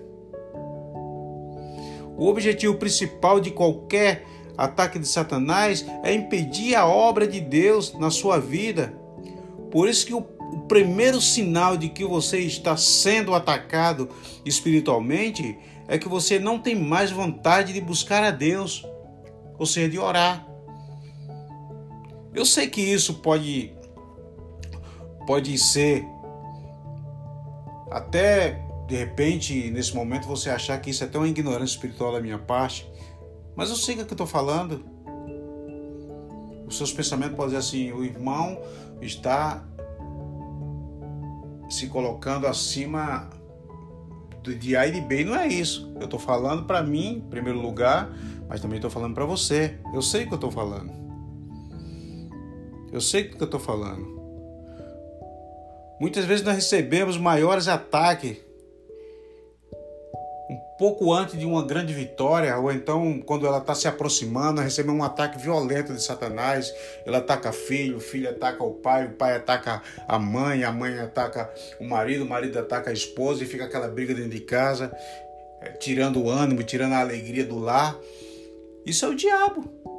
O 2.16 2.26
objetivo 2.26 2.74
principal 2.76 3.40
de 3.40 3.50
qualquer 3.50 4.24
ataque 4.56 4.98
de 4.98 5.08
Satanás 5.08 5.84
é 6.02 6.12
impedir 6.12 6.74
a 6.74 6.86
obra 6.86 7.26
de 7.26 7.40
Deus 7.40 7.94
na 7.98 8.10
sua 8.10 8.38
vida. 8.38 8.92
Por 9.70 9.88
isso 9.88 10.06
que 10.06 10.14
o, 10.14 10.22
primeiro 10.68 11.20
sinal 11.20 11.76
de 11.76 11.88
que 11.88 12.04
você 12.04 12.38
está 12.38 12.76
sendo 12.76 13.34
atacado 13.34 14.08
espiritualmente 14.44 15.58
é 15.88 15.98
que 15.98 16.08
você 16.08 16.38
não 16.38 16.58
tem 16.58 16.74
mais 16.74 17.10
vontade 17.10 17.72
de 17.72 17.80
buscar 17.80 18.22
a 18.22 18.30
Deus, 18.30 18.86
ou 19.58 19.66
seja, 19.66 19.88
de 19.88 19.98
orar. 19.98 20.46
Eu 22.34 22.46
sei 22.46 22.68
que 22.68 22.80
isso 22.80 23.14
pode 23.14 23.74
pode 25.26 25.56
ser 25.56 26.04
até 27.90 28.60
de 28.88 28.96
repente 28.96 29.70
nesse 29.70 29.94
momento 29.94 30.26
você 30.26 30.50
achar 30.50 30.80
que 30.80 30.90
isso 30.90 31.04
é 31.04 31.06
até 31.06 31.18
uma 31.18 31.28
ignorância 31.28 31.74
espiritual 31.74 32.12
da 32.12 32.20
minha 32.20 32.38
parte, 32.38 32.90
mas 33.54 33.70
eu 33.70 33.76
sei 33.76 33.94
o 33.94 33.98
que 33.98 34.04
eu 34.04 34.12
estou 34.12 34.26
falando. 34.26 34.84
Os 36.66 36.78
seus 36.78 36.92
pensamentos 36.92 37.36
podem 37.36 37.54
dizer 37.54 37.58
assim: 37.58 37.92
o 37.92 38.02
irmão 38.02 38.58
está 39.00 39.62
se 41.68 41.86
colocando 41.88 42.46
acima 42.46 43.28
de 44.42 44.76
A 44.76 44.86
e 44.86 44.92
de 44.92 45.00
B. 45.00 45.24
Não 45.24 45.36
é 45.36 45.46
isso. 45.46 45.92
Eu 45.96 46.04
estou 46.04 46.18
falando 46.18 46.64
para 46.64 46.82
mim, 46.82 47.16
em 47.16 47.30
primeiro 47.30 47.60
lugar, 47.60 48.10
mas 48.48 48.60
também 48.60 48.76
estou 48.76 48.90
falando 48.90 49.14
para 49.14 49.24
você. 49.24 49.78
Eu 49.94 50.02
sei 50.02 50.24
o 50.24 50.26
que 50.26 50.34
eu 50.34 50.36
estou 50.36 50.50
falando. 50.50 50.92
Eu 52.92 53.00
sei 53.00 53.22
o 53.22 53.30
que 53.30 53.42
eu 53.42 53.46
estou 53.46 53.60
falando. 53.60 54.20
Muitas 56.00 56.24
vezes 56.24 56.44
nós 56.44 56.56
recebemos 56.56 57.16
maiores 57.16 57.68
ataques 57.68 58.36
pouco 60.82 61.12
antes 61.12 61.38
de 61.38 61.46
uma 61.46 61.64
grande 61.64 61.94
vitória, 61.94 62.58
ou 62.58 62.72
então 62.72 63.22
quando 63.24 63.46
ela 63.46 63.58
está 63.58 63.72
se 63.72 63.86
aproximando, 63.86 64.60
recebe 64.60 64.90
um 64.90 65.04
ataque 65.04 65.38
violento 65.38 65.94
de 65.94 66.02
Satanás. 66.02 66.74
Ele 67.06 67.14
ataca 67.14 67.52
filho, 67.52 67.98
o 67.98 68.00
filho 68.00 68.28
ataca 68.28 68.64
o 68.64 68.72
pai, 68.72 69.06
o 69.06 69.10
pai 69.10 69.36
ataca 69.36 69.80
a 70.08 70.18
mãe, 70.18 70.64
a 70.64 70.72
mãe 70.72 70.98
ataca 70.98 71.48
o 71.78 71.84
marido, 71.84 72.24
o 72.24 72.28
marido 72.28 72.58
ataca 72.58 72.90
a 72.90 72.92
esposa 72.92 73.44
e 73.44 73.46
fica 73.46 73.66
aquela 73.66 73.86
briga 73.86 74.12
dentro 74.12 74.30
de 74.30 74.40
casa, 74.40 74.92
eh, 75.60 75.70
tirando 75.78 76.20
o 76.20 76.28
ânimo, 76.28 76.64
tirando 76.64 76.94
a 76.94 76.98
alegria 76.98 77.44
do 77.44 77.60
lar. 77.60 77.96
Isso 78.84 79.04
é 79.04 79.08
o 79.08 79.14
diabo. 79.14 79.91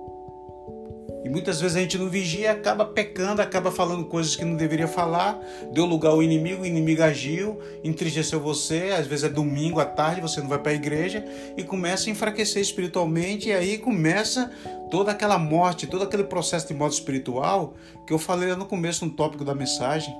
E 1.24 1.30
muitas 1.30 1.62
vezes 1.62 1.78
a 1.78 1.80
gente 1.80 1.98
não 1.98 2.10
vigia, 2.10 2.52
acaba 2.52 2.84
pecando, 2.86 3.42
acaba 3.42 3.72
falando 3.72 4.06
coisas 4.06 4.36
que 4.36 4.44
não 4.44 4.56
deveria 4.56 4.88
falar, 4.88 5.40
deu 5.72 5.86
lugar 5.86 6.10
ao 6.10 6.22
inimigo, 6.22 6.64
o 6.64 6.66
inimigo 6.66 7.02
agiu, 7.02 7.60
entristeceu 7.82 8.42
você, 8.42 8.94
às 8.98 9.08
vezes 9.08 9.26
é 9.26 9.30
domingo 9.30 9.80
à 9.80 9.86
tarde, 9.86 10.20
você 10.20 10.42
não 10.42 10.50
vai 10.50 10.60
para 10.60 10.74
a 10.74 10.76
igreja 10.76 11.24
e 11.56 11.64
começa 11.64 12.10
a 12.10 12.12
enfraquecer 12.12 12.62
espiritualmente, 12.62 13.48
e 13.48 13.54
aí 13.54 13.78
começa 13.78 14.52
toda 14.92 15.12
aquela 15.12 15.40
morte, 15.40 15.88
todo 15.88 16.04
aquele 16.04 16.26
processo 16.26 16.68
de 16.68 16.74
morte 16.74 16.94
espiritual 16.94 17.74
que 18.06 18.12
eu 18.12 18.20
falei 18.20 18.54
no 18.56 18.66
começo 18.66 19.06
no 19.06 19.12
tópico 19.12 19.46
da 19.46 19.56
mensagem. 19.56 20.14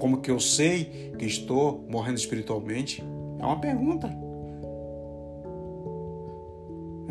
Como 0.00 0.20
que 0.20 0.30
eu 0.30 0.40
sei 0.40 1.12
que 1.18 1.24
estou 1.24 1.84
morrendo 1.88 2.18
espiritualmente? 2.18 3.02
É 3.38 3.44
uma 3.44 3.60
pergunta. 3.60 4.29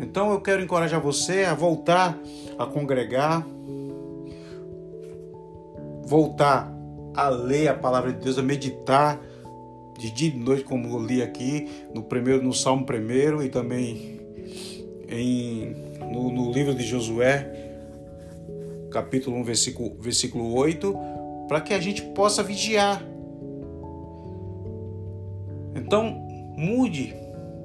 Então 0.00 0.32
eu 0.32 0.40
quero 0.40 0.62
encorajar 0.62 1.00
você 1.00 1.44
a 1.44 1.54
voltar 1.54 2.18
a 2.58 2.66
congregar, 2.66 3.46
voltar 6.04 6.72
a 7.14 7.28
ler 7.28 7.68
a 7.68 7.74
palavra 7.74 8.12
de 8.12 8.24
Deus, 8.24 8.38
a 8.38 8.42
meditar 8.42 9.20
de 9.98 10.10
dia 10.10 10.28
e 10.28 10.30
de 10.32 10.38
noite, 10.38 10.64
como 10.64 10.88
eu 10.88 11.04
li 11.04 11.22
aqui 11.22 11.68
no 11.94 12.02
primeiro, 12.02 12.42
no 12.42 12.54
Salmo 12.54 12.86
primeiro 12.86 13.42
e 13.42 13.50
também 13.50 14.20
em, 15.08 15.74
no, 16.12 16.30
no 16.32 16.50
livro 16.50 16.74
de 16.74 16.82
Josué, 16.82 17.76
capítulo 18.90 19.36
1, 19.36 19.44
versículo, 19.44 19.96
versículo 20.00 20.54
8, 20.54 20.96
para 21.46 21.60
que 21.60 21.74
a 21.74 21.80
gente 21.80 22.02
possa 22.02 22.42
vigiar. 22.42 23.04
Então, 25.74 26.26
mude 26.56 27.14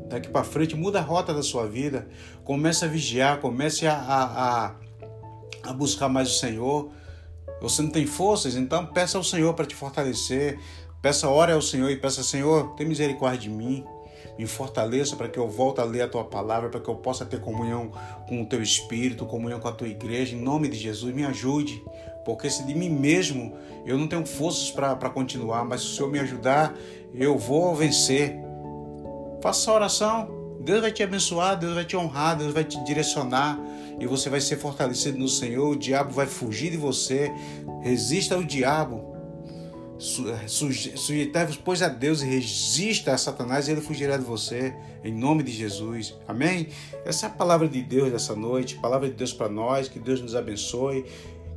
daqui 0.07 0.29
para 0.29 0.43
frente, 0.43 0.75
muda 0.75 0.99
a 0.99 1.01
rota 1.01 1.33
da 1.33 1.43
sua 1.43 1.67
vida, 1.67 2.07
comece 2.43 2.85
a 2.85 2.87
vigiar, 2.87 3.39
comece 3.39 3.87
a, 3.87 3.95
a, 3.95 4.75
a 5.69 5.73
buscar 5.73 6.09
mais 6.09 6.29
o 6.29 6.39
Senhor. 6.39 6.89
Você 7.61 7.81
não 7.81 7.89
tem 7.89 8.05
forças, 8.05 8.55
então 8.55 8.85
peça 8.85 9.17
ao 9.17 9.23
Senhor 9.23 9.53
para 9.53 9.65
te 9.65 9.75
fortalecer. 9.75 10.59
Peça, 11.01 11.29
ore 11.29 11.51
ao 11.51 11.61
Senhor 11.61 11.89
e 11.89 11.97
peça, 11.97 12.23
Senhor, 12.23 12.75
tem 12.75 12.87
misericórdia 12.87 13.41
de 13.41 13.49
mim. 13.49 13.83
Me 14.37 14.45
fortaleça 14.45 15.15
para 15.15 15.29
que 15.29 15.39
eu 15.39 15.47
volte 15.47 15.79
a 15.79 15.83
ler 15.83 16.01
a 16.01 16.07
tua 16.07 16.25
palavra, 16.25 16.69
para 16.69 16.79
que 16.79 16.89
eu 16.89 16.95
possa 16.95 17.25
ter 17.25 17.39
comunhão 17.39 17.91
com 18.27 18.41
o 18.41 18.45
teu 18.45 18.61
espírito, 18.61 19.25
comunhão 19.25 19.59
com 19.59 19.67
a 19.67 19.71
tua 19.71 19.87
igreja. 19.87 20.35
Em 20.35 20.41
nome 20.41 20.67
de 20.67 20.77
Jesus, 20.77 21.13
me 21.15 21.23
ajude. 21.23 21.81
Porque 22.25 22.49
se 22.49 22.65
de 22.65 22.73
mim 22.73 22.89
mesmo 22.89 23.55
eu 23.85 23.97
não 23.97 24.07
tenho 24.07 24.25
forças 24.25 24.71
para 24.71 25.09
continuar, 25.09 25.63
mas 25.63 25.81
se 25.81 25.87
o 25.87 25.89
Senhor 25.91 26.11
me 26.11 26.19
ajudar, 26.19 26.75
eu 27.13 27.37
vou 27.37 27.73
vencer. 27.75 28.44
Faça 29.45 29.69
a 29.69 29.75
oração. 29.75 30.57
Deus 30.61 30.81
vai 30.81 30.91
te 30.91 31.03
abençoar, 31.03 31.55
Deus 31.55 31.75
vai 31.75 31.85
te 31.85 31.95
honrar, 31.95 32.35
Deus 32.35 32.51
vai 32.51 32.63
te 32.63 32.83
direcionar 32.83 33.59
e 33.99 34.07
você 34.07 34.27
vai 34.27 34.41
ser 34.41 34.57
fortalecido 34.57 35.19
no 35.19 35.29
Senhor. 35.29 35.69
O 35.69 35.75
diabo 35.75 36.11
vai 36.11 36.25
fugir 36.25 36.71
de 36.71 36.77
você. 36.77 37.31
Resista 37.83 38.33
ao 38.33 38.43
diabo. 38.43 39.15
Sujeitai-vos, 40.47 41.57
pois, 41.57 41.83
a 41.83 41.89
Deus 41.89 42.23
e 42.23 42.25
resista 42.25 43.13
a 43.13 43.19
Satanás 43.19 43.67
e 43.67 43.73
ele 43.73 43.81
fugirá 43.81 44.17
de 44.17 44.23
você, 44.23 44.75
em 45.03 45.13
nome 45.13 45.43
de 45.43 45.51
Jesus. 45.51 46.15
Amém? 46.27 46.69
Essa 47.05 47.27
é 47.27 47.29
a 47.29 47.31
palavra 47.31 47.69
de 47.69 47.83
Deus 47.83 48.11
dessa 48.11 48.35
noite, 48.35 48.77
palavra 48.77 49.07
de 49.07 49.13
Deus 49.13 49.31
para 49.31 49.47
nós. 49.47 49.87
Que 49.87 49.99
Deus 49.99 50.21
nos 50.21 50.33
abençoe, 50.33 51.05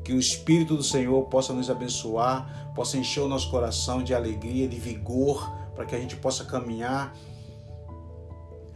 que 0.05 0.12
o 0.12 0.18
Espírito 0.18 0.77
do 0.77 0.83
Senhor 0.83 1.24
possa 1.29 1.55
nos 1.55 1.70
abençoar, 1.70 2.70
possa 2.74 2.98
encher 2.98 3.20
o 3.20 3.29
nosso 3.29 3.51
coração 3.51 4.03
de 4.03 4.12
alegria, 4.12 4.68
de 4.68 4.79
vigor, 4.79 5.51
para 5.74 5.87
que 5.87 5.94
a 5.94 5.98
gente 5.98 6.16
possa 6.16 6.44
caminhar 6.44 7.16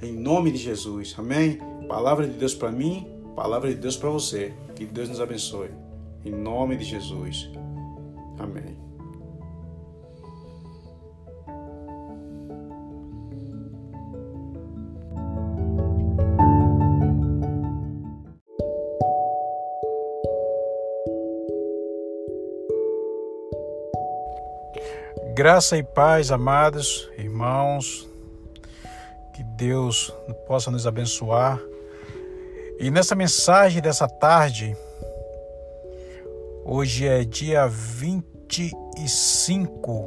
em 0.02 0.12
nome 0.12 0.50
de 0.50 0.58
Jesus. 0.58 1.14
Amém? 1.16 1.58
Palavra 1.88 2.26
de 2.26 2.34
Deus 2.34 2.54
para 2.54 2.70
mim, 2.70 3.06
palavra 3.36 3.70
de 3.70 3.76
Deus 3.76 3.96
para 3.96 4.10
você. 4.10 4.52
Que 4.74 4.84
Deus 4.84 5.08
nos 5.08 5.20
abençoe. 5.20 5.70
Em 6.24 6.30
nome 6.30 6.76
de 6.76 6.84
Jesus. 6.84 7.48
Amém. 8.38 8.76
Graça 25.34 25.78
e 25.78 25.82
paz, 25.82 26.30
amados 26.30 27.10
irmãos, 27.16 28.11
Deus 29.62 30.12
possa 30.48 30.72
nos 30.72 30.88
abençoar. 30.88 31.62
E 32.80 32.90
nessa 32.90 33.14
mensagem 33.14 33.80
dessa 33.80 34.08
tarde, 34.08 34.76
hoje 36.64 37.06
é 37.06 37.22
dia 37.22 37.68
25 37.68 40.06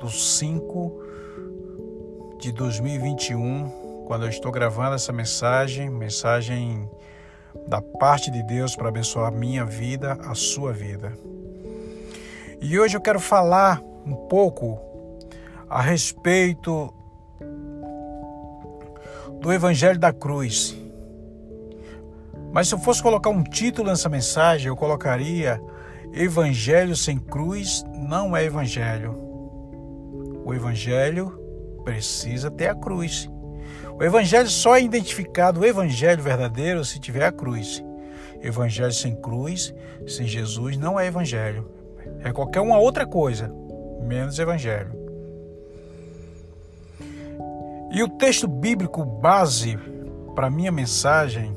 do 0.00 0.10
5 0.10 1.02
de 2.40 2.50
2021, 2.50 4.04
quando 4.08 4.24
eu 4.24 4.30
estou 4.30 4.50
gravando 4.50 4.96
essa 4.96 5.12
mensagem, 5.12 5.88
mensagem 5.88 6.90
da 7.68 7.80
parte 7.80 8.32
de 8.32 8.42
Deus 8.42 8.74
para 8.74 8.88
abençoar 8.88 9.28
a 9.28 9.30
minha 9.30 9.64
vida, 9.64 10.14
a 10.24 10.34
sua 10.34 10.72
vida. 10.72 11.16
E 12.60 12.76
hoje 12.76 12.96
eu 12.96 13.00
quero 13.00 13.20
falar 13.20 13.80
um 14.04 14.26
pouco 14.28 14.76
a 15.70 15.80
respeito 15.80 16.92
do 19.40 19.52
Evangelho 19.52 19.98
da 19.98 20.12
Cruz. 20.12 20.76
Mas 22.52 22.68
se 22.68 22.74
eu 22.74 22.78
fosse 22.78 23.02
colocar 23.02 23.30
um 23.30 23.42
título 23.42 23.88
nessa 23.88 24.08
mensagem, 24.08 24.68
eu 24.68 24.76
colocaria 24.76 25.60
Evangelho 26.12 26.96
sem 26.96 27.18
cruz 27.18 27.84
não 27.92 28.36
é 28.36 28.44
Evangelho. 28.44 29.14
O 30.44 30.54
Evangelho 30.54 31.38
precisa 31.84 32.50
ter 32.50 32.68
a 32.68 32.74
cruz. 32.74 33.30
O 33.98 34.02
Evangelho 34.02 34.48
só 34.48 34.76
é 34.76 34.82
identificado 34.82 35.60
o 35.60 35.66
Evangelho 35.66 36.22
verdadeiro 36.22 36.84
se 36.84 36.98
tiver 36.98 37.24
a 37.24 37.32
cruz. 37.32 37.84
Evangelho 38.40 38.92
sem 38.92 39.14
cruz, 39.20 39.74
sem 40.06 40.26
Jesus, 40.26 40.76
não 40.76 40.98
é 40.98 41.06
Evangelho. 41.06 41.70
É 42.24 42.32
qualquer 42.32 42.60
uma 42.60 42.78
outra 42.78 43.06
coisa, 43.06 43.52
menos 44.02 44.38
Evangelho. 44.38 45.07
E 47.90 48.02
o 48.02 48.08
texto 48.08 48.46
bíblico 48.46 49.02
base 49.04 49.78
para 50.34 50.50
minha 50.50 50.70
mensagem 50.70 51.56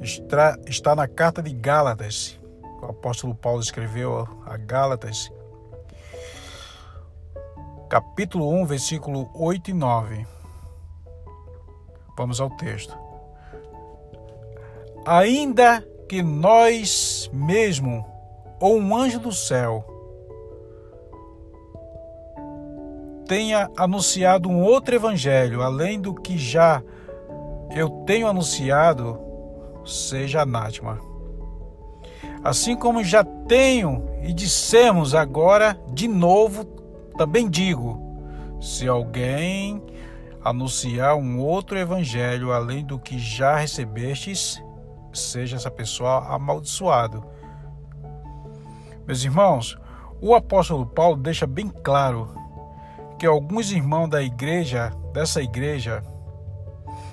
está, 0.00 0.94
na 0.94 1.08
carta 1.08 1.42
de 1.42 1.52
Gálatas. 1.52 2.38
o 2.80 2.86
apóstolo 2.86 3.34
Paulo 3.34 3.60
escreveu 3.60 4.28
a 4.46 4.56
Gálatas, 4.56 5.32
capítulo 7.88 8.48
1, 8.50 8.66
versículo 8.66 9.28
8 9.34 9.70
e 9.70 9.74
9. 9.74 10.26
Vamos 12.16 12.40
ao 12.40 12.50
texto. 12.50 12.96
Ainda 15.04 15.86
que 16.08 16.22
nós 16.22 17.28
mesmo 17.32 18.06
ou 18.60 18.78
um 18.78 18.96
anjo 18.96 19.18
do 19.18 19.32
céu 19.32 19.95
tenha 23.26 23.70
anunciado 23.76 24.48
um 24.48 24.62
outro 24.62 24.94
evangelho 24.94 25.62
além 25.62 26.00
do 26.00 26.14
que 26.14 26.38
já 26.38 26.82
eu 27.70 27.90
tenho 28.06 28.28
anunciado, 28.28 29.18
seja 29.84 30.42
anátema. 30.42 31.00
Assim 32.42 32.76
como 32.76 33.02
já 33.02 33.24
tenho 33.24 34.08
e 34.22 34.32
dissemos 34.32 35.14
agora 35.14 35.78
de 35.92 36.06
novo, 36.06 36.64
também 37.18 37.48
digo: 37.50 38.00
se 38.60 38.86
alguém 38.86 39.82
anunciar 40.42 41.16
um 41.16 41.40
outro 41.40 41.76
evangelho 41.76 42.52
além 42.52 42.84
do 42.84 42.98
que 42.98 43.18
já 43.18 43.56
recebestes, 43.56 44.62
seja 45.12 45.56
essa 45.56 45.70
pessoa 45.70 46.34
amaldiçoado. 46.34 47.24
Meus 49.06 49.24
irmãos, 49.24 49.76
o 50.20 50.34
apóstolo 50.34 50.86
Paulo 50.86 51.16
deixa 51.16 51.46
bem 51.46 51.68
claro 51.68 52.45
que 53.18 53.26
alguns 53.26 53.72
irmãos 53.72 54.08
da 54.08 54.22
igreja, 54.22 54.92
dessa 55.12 55.42
igreja, 55.42 56.02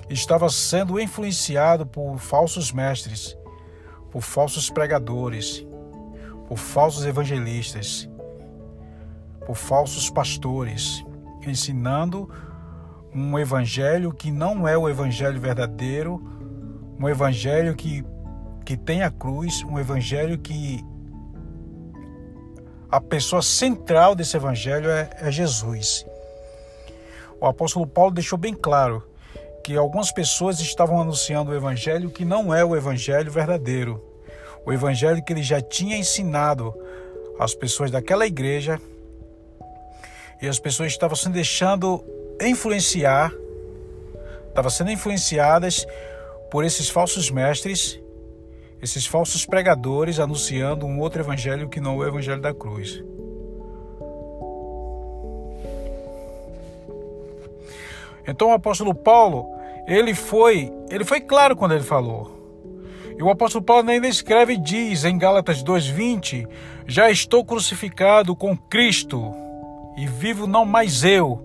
estavam 0.08 0.48
sendo 0.48 1.00
influenciados 1.00 1.86
por 1.90 2.18
falsos 2.18 2.72
mestres, 2.72 3.36
por 4.10 4.22
falsos 4.22 4.68
pregadores, 4.70 5.66
por 6.46 6.58
falsos 6.58 7.04
evangelistas, 7.06 8.08
por 9.46 9.54
falsos 9.54 10.10
pastores, 10.10 11.04
ensinando 11.46 12.28
um 13.14 13.38
evangelho 13.38 14.12
que 14.12 14.30
não 14.30 14.66
é 14.66 14.76
o 14.76 14.88
evangelho 14.88 15.40
verdadeiro, 15.40 16.22
um 16.98 17.08
evangelho 17.08 17.74
que, 17.74 18.04
que 18.64 18.76
tem 18.76 19.02
a 19.02 19.10
cruz, 19.10 19.62
um 19.64 19.78
evangelho 19.78 20.38
que 20.38 20.84
a 22.94 23.00
pessoa 23.00 23.42
central 23.42 24.14
desse 24.14 24.36
evangelho 24.36 24.88
é, 24.88 25.10
é 25.16 25.28
Jesus. 25.28 26.06
O 27.40 27.44
apóstolo 27.44 27.88
Paulo 27.88 28.12
deixou 28.12 28.38
bem 28.38 28.54
claro 28.54 29.02
que 29.64 29.76
algumas 29.76 30.12
pessoas 30.12 30.60
estavam 30.60 31.00
anunciando 31.00 31.50
o 31.50 31.56
evangelho 31.56 32.08
que 32.08 32.24
não 32.24 32.54
é 32.54 32.64
o 32.64 32.76
evangelho 32.76 33.32
verdadeiro. 33.32 34.00
O 34.64 34.72
evangelho 34.72 35.24
que 35.24 35.32
ele 35.32 35.42
já 35.42 35.60
tinha 35.60 35.96
ensinado 35.96 36.72
às 37.36 37.52
pessoas 37.52 37.90
daquela 37.90 38.28
igreja 38.28 38.80
e 40.40 40.46
as 40.46 40.60
pessoas 40.60 40.92
estavam 40.92 41.16
se 41.16 41.28
deixando 41.30 42.00
influenciar, 42.40 43.32
estavam 44.50 44.70
sendo 44.70 44.92
influenciadas 44.92 45.84
por 46.48 46.64
esses 46.64 46.88
falsos 46.88 47.28
mestres, 47.28 48.00
esses 48.84 49.06
falsos 49.06 49.46
pregadores 49.46 50.20
anunciando 50.20 50.84
um 50.84 51.00
outro 51.00 51.22
evangelho 51.22 51.70
que 51.70 51.80
não 51.80 52.02
é 52.02 52.06
o 52.06 52.08
evangelho 52.08 52.42
da 52.42 52.52
cruz. 52.52 53.02
Então 58.28 58.50
o 58.50 58.52
apóstolo 58.52 58.94
Paulo, 58.94 59.46
ele 59.86 60.14
foi, 60.14 60.70
ele 60.90 61.02
foi 61.02 61.22
claro 61.22 61.56
quando 61.56 61.72
ele 61.72 61.82
falou. 61.82 62.30
E 63.18 63.22
o 63.22 63.30
apóstolo 63.30 63.64
Paulo 63.64 63.88
ainda 63.88 64.06
escreve 64.06 64.52
e 64.52 64.60
diz 64.60 65.06
em 65.06 65.16
Gálatas 65.16 65.62
2:20: 65.62 66.46
Já 66.86 67.10
estou 67.10 67.42
crucificado 67.42 68.36
com 68.36 68.54
Cristo, 68.54 69.32
e 69.96 70.06
vivo 70.06 70.46
não 70.46 70.66
mais 70.66 71.04
eu, 71.04 71.42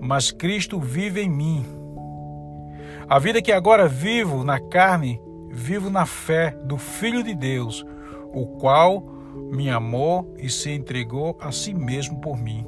mas 0.00 0.32
Cristo 0.32 0.80
vive 0.80 1.20
em 1.20 1.30
mim. 1.30 1.64
A 3.08 3.20
vida 3.20 3.40
que 3.40 3.52
agora 3.52 3.86
vivo 3.86 4.42
na 4.42 4.58
carne, 4.58 5.20
vivo 5.56 5.88
na 5.88 6.04
fé 6.04 6.50
do 6.64 6.76
Filho 6.76 7.22
de 7.22 7.34
Deus, 7.34 7.84
o 8.32 8.46
qual 8.58 9.00
me 9.50 9.70
amou 9.70 10.34
e 10.38 10.50
se 10.50 10.70
entregou 10.70 11.36
a 11.40 11.50
si 11.50 11.72
mesmo 11.72 12.20
por 12.20 12.36
mim. 12.36 12.64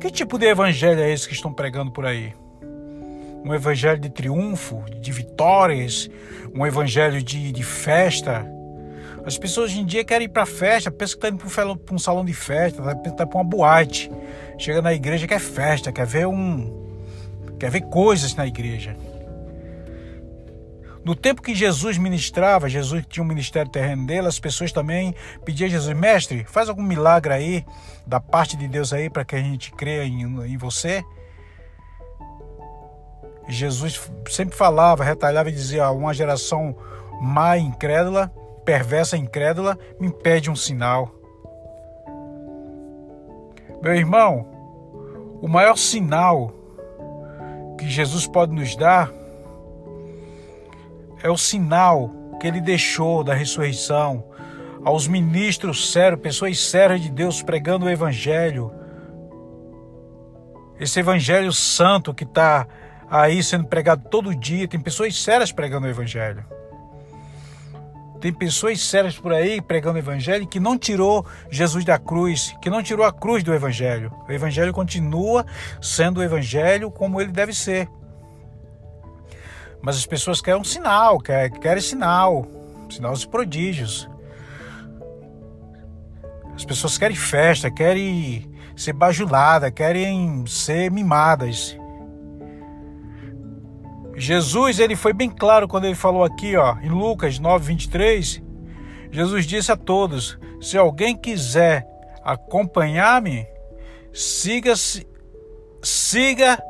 Que 0.00 0.10
tipo 0.10 0.38
de 0.38 0.46
evangelho 0.46 1.00
é 1.00 1.12
esse 1.12 1.26
que 1.26 1.34
estão 1.34 1.52
pregando 1.52 1.90
por 1.90 2.06
aí? 2.06 2.34
Um 3.44 3.52
evangelho 3.52 4.00
de 4.00 4.08
triunfo, 4.08 4.84
de 5.00 5.10
vitórias, 5.10 6.08
um 6.54 6.64
evangelho 6.64 7.20
de, 7.20 7.50
de 7.50 7.62
festa. 7.64 8.46
As 9.26 9.36
pessoas 9.36 9.70
hoje 9.70 9.80
em 9.80 9.84
dia 9.84 10.04
querem 10.04 10.26
ir 10.26 10.28
para 10.28 10.46
festa, 10.46 10.90
pensam 10.90 11.18
que 11.18 11.26
está 11.26 11.28
indo 11.28 11.76
para 11.76 11.94
um 11.94 11.98
salão 11.98 12.24
de 12.24 12.32
festa, 12.32 12.80
está 12.80 13.10
indo 13.10 13.28
para 13.28 13.38
uma 13.38 13.44
boate. 13.44 14.10
Chega 14.56 14.80
na 14.80 14.94
igreja 14.94 15.26
quer 15.26 15.40
festa, 15.40 15.90
quer 15.90 16.06
ver 16.06 16.26
um, 16.28 16.72
quer 17.58 17.70
ver 17.70 17.82
coisas 17.82 18.34
na 18.36 18.46
igreja. 18.46 18.96
No 21.04 21.16
tempo 21.16 21.42
que 21.42 21.54
Jesus 21.54 21.98
ministrava, 21.98 22.68
Jesus 22.68 23.04
tinha 23.08 23.24
um 23.24 23.26
ministério 23.26 23.70
terreno 23.70 24.06
dele, 24.06 24.28
as 24.28 24.38
pessoas 24.38 24.70
também 24.70 25.14
pediam 25.44 25.66
a 25.66 25.70
Jesus, 25.70 25.96
mestre, 25.96 26.44
faz 26.44 26.68
algum 26.68 26.82
milagre 26.82 27.32
aí, 27.32 27.66
da 28.06 28.20
parte 28.20 28.56
de 28.56 28.68
Deus 28.68 28.92
aí, 28.92 29.10
para 29.10 29.24
que 29.24 29.34
a 29.34 29.40
gente 29.40 29.72
creia 29.72 30.04
em, 30.04 30.22
em 30.22 30.56
você. 30.56 31.02
Jesus 33.48 34.00
sempre 34.28 34.56
falava, 34.56 35.02
retalhava 35.02 35.48
e 35.48 35.52
dizia: 35.52 35.90
uma 35.90 36.14
geração 36.14 36.76
má 37.20 37.58
incrédula, 37.58 38.32
perversa 38.64 39.16
incrédula, 39.16 39.76
me 40.00 40.10
pede 40.10 40.50
um 40.50 40.56
sinal. 40.56 41.10
Meu 43.82 43.96
irmão, 43.96 44.46
o 45.40 45.48
maior 45.48 45.76
sinal 45.76 46.52
que 47.76 47.90
Jesus 47.90 48.28
pode 48.28 48.54
nos 48.54 48.76
dar 48.76 49.12
é 51.22 51.30
o 51.30 51.36
sinal 51.36 52.10
que 52.40 52.46
ele 52.46 52.60
deixou 52.60 53.22
da 53.22 53.34
ressurreição 53.34 54.24
aos 54.84 55.06
ministros 55.06 55.92
sérios, 55.92 56.20
pessoas 56.20 56.58
sérias 56.58 57.00
de 57.00 57.10
Deus 57.10 57.42
pregando 57.42 57.86
o 57.86 57.90
Evangelho. 57.90 58.72
Esse 60.78 60.98
Evangelho 60.98 61.52
santo 61.52 62.12
que 62.12 62.24
está 62.24 62.66
aí 63.08 63.42
sendo 63.42 63.66
pregado 63.66 64.08
todo 64.08 64.34
dia, 64.34 64.66
tem 64.66 64.80
pessoas 64.80 65.16
sérias 65.22 65.52
pregando 65.52 65.86
o 65.86 65.90
Evangelho. 65.90 66.44
Tem 68.22 68.32
pessoas 68.32 68.80
sérias 68.80 69.18
por 69.18 69.32
aí 69.32 69.60
pregando 69.60 69.96
o 69.96 69.98
evangelho 69.98 70.46
que 70.46 70.60
não 70.60 70.78
tirou 70.78 71.26
Jesus 71.50 71.84
da 71.84 71.98
cruz, 71.98 72.56
que 72.62 72.70
não 72.70 72.80
tirou 72.80 73.04
a 73.04 73.12
cruz 73.12 73.42
do 73.42 73.52
evangelho. 73.52 74.12
O 74.28 74.30
evangelho 74.30 74.72
continua 74.72 75.44
sendo 75.80 76.20
o 76.20 76.22
evangelho 76.22 76.88
como 76.88 77.20
ele 77.20 77.32
deve 77.32 77.52
ser. 77.52 77.88
Mas 79.82 79.96
as 79.96 80.06
pessoas 80.06 80.40
querem 80.40 80.60
um 80.60 80.64
sinal, 80.64 81.18
querem, 81.18 81.50
querem 81.50 81.82
sinal, 81.82 82.46
sinal 82.88 83.14
de 83.14 83.26
prodígios. 83.26 84.08
As 86.54 86.64
pessoas 86.64 86.96
querem 86.96 87.16
festa, 87.16 87.70
querem 87.70 88.50
ser 88.76 88.92
bajuladas, 88.92 89.70
querem 89.72 90.46
ser 90.46 90.90
mimadas. 90.90 91.76
Jesus 94.14 94.78
ele 94.78 94.94
foi 94.94 95.12
bem 95.12 95.30
claro 95.30 95.66
quando 95.66 95.86
ele 95.86 95.94
falou 95.94 96.22
aqui, 96.22 96.56
ó, 96.56 96.76
em 96.80 96.90
Lucas 96.90 97.40
9:23. 97.40 98.42
Jesus 99.10 99.46
disse 99.46 99.72
a 99.72 99.76
todos: 99.76 100.38
se 100.60 100.78
alguém 100.78 101.16
quiser 101.16 101.86
acompanhar-me, 102.22 103.46
siga-se, 104.12 105.06
siga. 105.82 106.62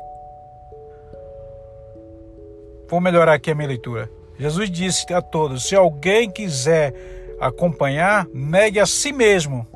Vou 2.87 3.01
melhorar 3.01 3.33
aqui 3.33 3.51
a 3.51 3.55
minha 3.55 3.67
leitura. 3.67 4.09
Jesus 4.37 4.69
disse 4.69 5.11
a 5.13 5.21
todos: 5.21 5.67
se 5.67 5.75
alguém 5.75 6.29
quiser 6.29 6.93
acompanhar, 7.39 8.27
negue 8.33 8.79
a 8.79 8.85
si 8.85 9.11
mesmo, 9.11 9.67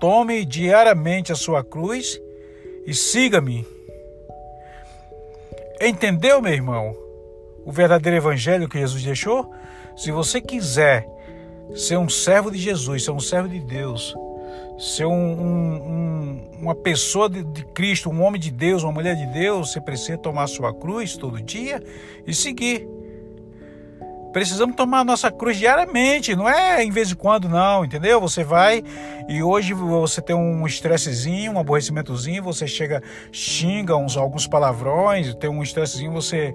tome 0.00 0.44
diariamente 0.44 1.32
a 1.32 1.36
sua 1.36 1.62
cruz 1.62 2.20
e 2.86 2.94
siga-me. 2.94 3.66
Entendeu, 5.80 6.40
meu 6.40 6.52
irmão? 6.52 6.96
O 7.64 7.72
verdadeiro 7.72 8.16
evangelho 8.16 8.68
que 8.68 8.78
Jesus 8.78 9.02
deixou? 9.02 9.50
Se 9.96 10.10
você 10.10 10.40
quiser 10.40 11.06
ser 11.74 11.96
um 11.96 12.08
servo 12.08 12.50
de 12.50 12.58
Jesus, 12.58 13.04
ser 13.04 13.10
um 13.10 13.20
servo 13.20 13.48
de 13.48 13.60
Deus, 13.60 14.14
ser 14.78 15.06
um, 15.06 15.12
um, 15.12 15.74
um, 15.76 16.50
uma 16.60 16.74
pessoa 16.74 17.28
de, 17.28 17.44
de, 17.44 17.64
Cristo, 17.66 18.10
um 18.10 18.22
homem 18.22 18.40
de 18.40 18.50
Deus, 18.50 18.82
uma 18.82 18.92
mulher 18.92 19.14
de 19.14 19.26
Deus, 19.26 19.70
você 19.70 19.80
precisa 19.80 20.18
tomar 20.18 20.46
sua 20.48 20.74
cruz 20.74 21.16
todo 21.16 21.40
dia 21.40 21.82
e 22.26 22.34
seguir. 22.34 22.86
Precisamos 24.32 24.74
tomar 24.74 25.00
a 25.00 25.04
nossa 25.04 25.30
cruz 25.30 25.56
diariamente, 25.56 26.34
não 26.34 26.48
é 26.48 26.82
em 26.82 26.90
vez 26.90 27.08
de 27.08 27.14
quando, 27.14 27.48
não, 27.48 27.84
entendeu? 27.84 28.20
Você 28.20 28.42
vai 28.42 28.82
e 29.28 29.40
hoje 29.40 29.72
você 29.72 30.20
tem 30.20 30.34
um 30.34 30.66
estressezinho, 30.66 31.52
um 31.52 31.58
aborrecimentozinho, 31.60 32.42
você 32.42 32.66
chega, 32.66 33.00
xinga 33.30 33.96
uns, 33.96 34.16
alguns 34.16 34.48
palavrões, 34.48 35.32
tem 35.36 35.48
um 35.48 35.62
estressezinho, 35.62 36.10
você 36.10 36.52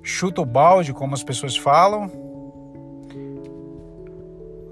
chuta 0.00 0.40
o 0.40 0.46
balde, 0.46 0.92
como 0.92 1.12
as 1.12 1.24
pessoas 1.24 1.56
falam. 1.56 2.08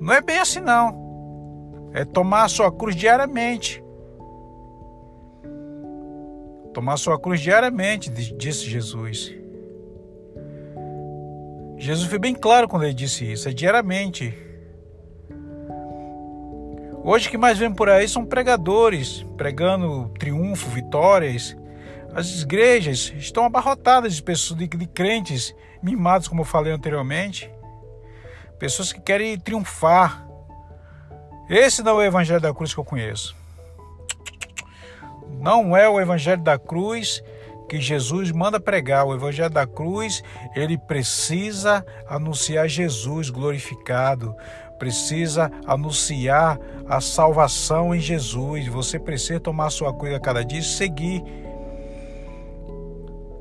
Não 0.01 0.15
é 0.15 0.21
bem 0.21 0.39
assim 0.39 0.61
não. 0.61 1.10
É 1.93 2.05
tomar 2.05 2.45
a 2.45 2.49
sua 2.49 2.71
cruz 2.71 2.95
diariamente. 2.95 3.83
Tomar 6.73 6.95
a 6.95 6.97
sua 6.97 7.19
cruz 7.19 7.41
diariamente, 7.41 8.11
disse 8.11 8.67
Jesus. 8.67 9.35
Jesus 11.77 12.09
foi 12.09 12.19
bem 12.19 12.35
claro 12.35 12.69
quando 12.69 12.85
ele 12.85 12.95
disse 12.95 13.25
isso, 13.25 13.49
é 13.49 13.53
diariamente. 13.53 14.37
Hoje 17.03 17.29
o 17.29 17.31
que 17.31 17.39
mais 17.39 17.59
vem 17.59 17.73
por 17.73 17.89
aí 17.89 18.07
são 18.07 18.27
pregadores, 18.27 19.25
pregando 19.37 20.11
triunfo, 20.19 20.69
vitórias. 20.69 21.57
As 22.15 22.43
igrejas 22.43 23.13
estão 23.17 23.47
abarrotadas 23.47 24.15
de 24.17 24.23
pessoas, 24.23 24.59
de, 24.59 24.69
de 24.69 24.87
crentes 24.87 25.55
mimados, 25.83 26.29
como 26.29 26.43
eu 26.43 26.45
falei 26.45 26.73
anteriormente. 26.73 27.51
Pessoas 28.59 28.93
que 28.93 29.01
querem 29.01 29.39
triunfar. 29.39 30.29
Esse 31.51 31.83
não 31.83 32.01
é 32.01 32.05
o 32.05 32.07
evangelho 32.07 32.41
da 32.41 32.55
cruz 32.55 32.73
que 32.73 32.79
eu 32.79 32.85
conheço. 32.85 33.35
Não 35.41 35.77
é 35.77 35.89
o 35.89 36.01
evangelho 36.01 36.41
da 36.41 36.57
cruz 36.57 37.21
que 37.69 37.81
Jesus 37.81 38.31
manda 38.31 38.61
pregar. 38.61 39.05
O 39.05 39.13
evangelho 39.13 39.51
da 39.51 39.67
cruz, 39.67 40.23
ele 40.55 40.79
precisa 40.79 41.85
anunciar 42.09 42.69
Jesus 42.69 43.31
glorificado, 43.31 44.33
precisa 44.79 45.51
anunciar 45.67 46.57
a 46.89 47.01
salvação 47.01 47.93
em 47.93 48.01
Jesus. 48.01 48.69
Você 48.69 48.97
precisa 48.97 49.41
tomar 49.41 49.71
sua 49.71 49.93
cruz 49.93 50.15
a 50.15 50.21
cada 50.21 50.45
dia 50.45 50.61
e 50.61 50.63
seguir. 50.63 51.21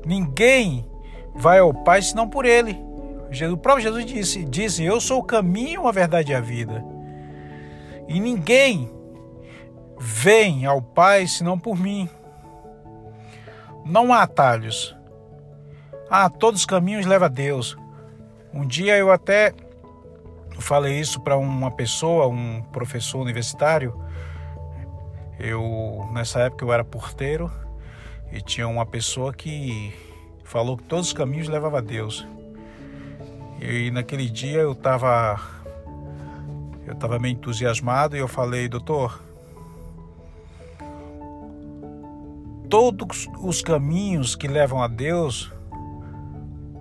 Ninguém 0.04 0.84
vai 1.32 1.60
ao 1.60 1.72
Pai 1.72 2.02
senão 2.02 2.28
por 2.28 2.44
Ele. 2.44 2.76
O 3.52 3.56
próprio 3.56 3.84
Jesus 3.84 4.04
disse, 4.04 4.44
disse: 4.44 4.84
Eu 4.84 5.00
sou 5.00 5.20
o 5.20 5.24
caminho, 5.24 5.86
a 5.86 5.92
verdade 5.92 6.32
e 6.32 6.34
a 6.34 6.40
vida. 6.40 6.84
E 8.10 8.18
ninguém 8.18 8.90
vem 10.00 10.66
ao 10.66 10.82
Pai 10.82 11.28
senão 11.28 11.56
por 11.56 11.78
mim. 11.78 12.08
Não 13.86 14.12
há 14.12 14.22
atalhos. 14.22 14.96
Ah, 16.10 16.28
todos 16.28 16.62
os 16.62 16.66
caminhos 16.66 17.06
levam 17.06 17.26
a 17.26 17.28
Deus. 17.28 17.78
Um 18.52 18.66
dia 18.66 18.98
eu 18.98 19.12
até 19.12 19.54
falei 20.58 20.98
isso 20.98 21.20
para 21.20 21.36
uma 21.36 21.70
pessoa, 21.70 22.26
um 22.26 22.60
professor 22.72 23.20
universitário. 23.20 23.94
Eu 25.38 26.10
nessa 26.12 26.40
época 26.40 26.64
eu 26.64 26.72
era 26.72 26.82
porteiro 26.82 27.48
e 28.32 28.42
tinha 28.42 28.66
uma 28.66 28.84
pessoa 28.84 29.32
que 29.32 29.94
falou 30.42 30.76
que 30.76 30.82
todos 30.82 31.06
os 31.06 31.12
caminhos 31.12 31.46
levavam 31.46 31.78
a 31.78 31.82
Deus. 31.82 32.26
E 33.60 33.92
naquele 33.92 34.28
dia 34.28 34.58
eu 34.58 34.72
estava 34.72 35.59
eu 36.90 36.94
estava 36.94 37.20
meio 37.20 37.34
entusiasmado 37.34 38.16
e 38.16 38.18
eu 38.18 38.26
falei, 38.26 38.68
doutor, 38.68 39.22
todos 42.68 43.28
os 43.38 43.62
caminhos 43.62 44.34
que 44.34 44.48
levam 44.48 44.82
a 44.82 44.88
Deus 44.88 45.52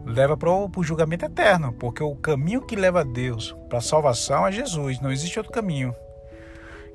leva 0.03 0.35
para 0.35 0.49
o 0.49 0.83
julgamento 0.83 1.25
eterno, 1.25 1.71
porque 1.73 2.01
o 2.01 2.15
caminho 2.15 2.65
que 2.65 2.75
leva 2.75 3.01
a 3.01 3.03
Deus 3.03 3.55
para 3.69 3.77
a 3.77 3.81
salvação 3.81 4.47
é 4.47 4.51
Jesus, 4.51 4.99
não 4.99 5.11
existe 5.11 5.37
outro 5.37 5.53
caminho. 5.53 5.93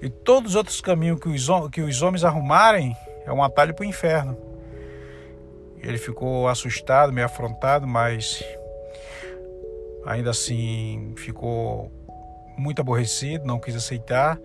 E 0.03 0.11
todos 0.11 0.51
os 0.51 0.57
outros 0.57 0.81
caminhos 0.81 1.21
que 1.21 1.29
os, 1.29 1.49
que 1.71 1.83
os 1.83 2.03
homens 2.03 2.25
arrumarem 2.25 2.97
é 3.25 3.33
um 3.33 3.45
atalho 3.45 3.75
para 3.75 3.85
o 3.85 3.89
inferno. 3.89 4.37
Ele 5.81 5.99
ficou 5.99 6.49
assustado, 6.49 7.13
meio 7.13 7.27
afrontado, 7.27 7.87
mas 7.87 8.43
ainda 10.05 10.31
assim 10.31 11.15
ficou 11.17 11.93
muito 12.57 12.81
aborrecido, 12.81 13.47
não 13.47 13.61
quis 13.61 13.77
aceitar. 13.77 14.39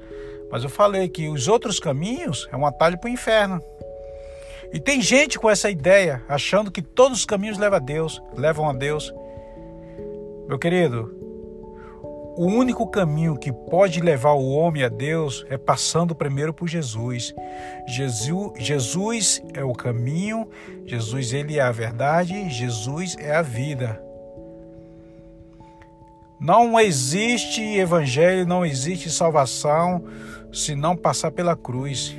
Mas 0.52 0.64
eu 0.64 0.70
falei 0.70 1.08
que 1.08 1.28
os 1.28 1.48
outros 1.48 1.80
caminhos 1.80 2.48
é 2.52 2.58
um 2.58 2.66
atalho 2.66 2.98
para 3.00 3.10
o 3.10 3.14
inferno. 3.14 3.62
E 4.72 4.80
tem 4.80 5.02
gente 5.02 5.40
com 5.40 5.50
essa 5.50 5.70
ideia, 5.70 6.24
achando 6.28 6.72
que 6.72 6.82
todos 6.82 7.20
os 7.20 7.26
caminhos 7.26 7.58
levam 7.58 7.78
a 7.78 7.80
Deus, 7.80 8.22
levam 8.36 8.70
a 8.70 8.74
Deus. 8.74 9.14
Meu 10.48 10.60
querido, 10.60 11.16
o 12.38 12.46
único 12.46 12.88
caminho 12.88 13.38
que 13.38 13.52
pode 13.52 14.00
levar 14.00 14.34
o 14.34 14.50
homem 14.52 14.84
a 14.84 14.90
Deus 14.90 15.46
é 15.50 15.58
passando 15.58 16.16
primeiro 16.16 16.54
por 16.54 16.68
Jesus. 16.68 17.34
Jesus, 17.88 18.54
Jesus 18.58 19.44
é 19.54 19.64
o 19.64 19.74
caminho, 19.74 20.48
Jesus 20.86 21.34
ele 21.34 21.58
é 21.58 21.62
a 21.62 21.72
verdade, 21.72 22.50
Jesus 22.50 23.18
é 23.20 23.36
a 23.36 23.42
vida. 23.42 24.02
Não 26.40 26.80
existe 26.80 27.62
evangelho, 27.62 28.46
não 28.46 28.66
existe 28.66 29.10
salvação 29.10 30.04
se 30.52 30.76
não 30.76 30.96
passar 30.96 31.32
pela 31.32 31.56
cruz 31.56 32.16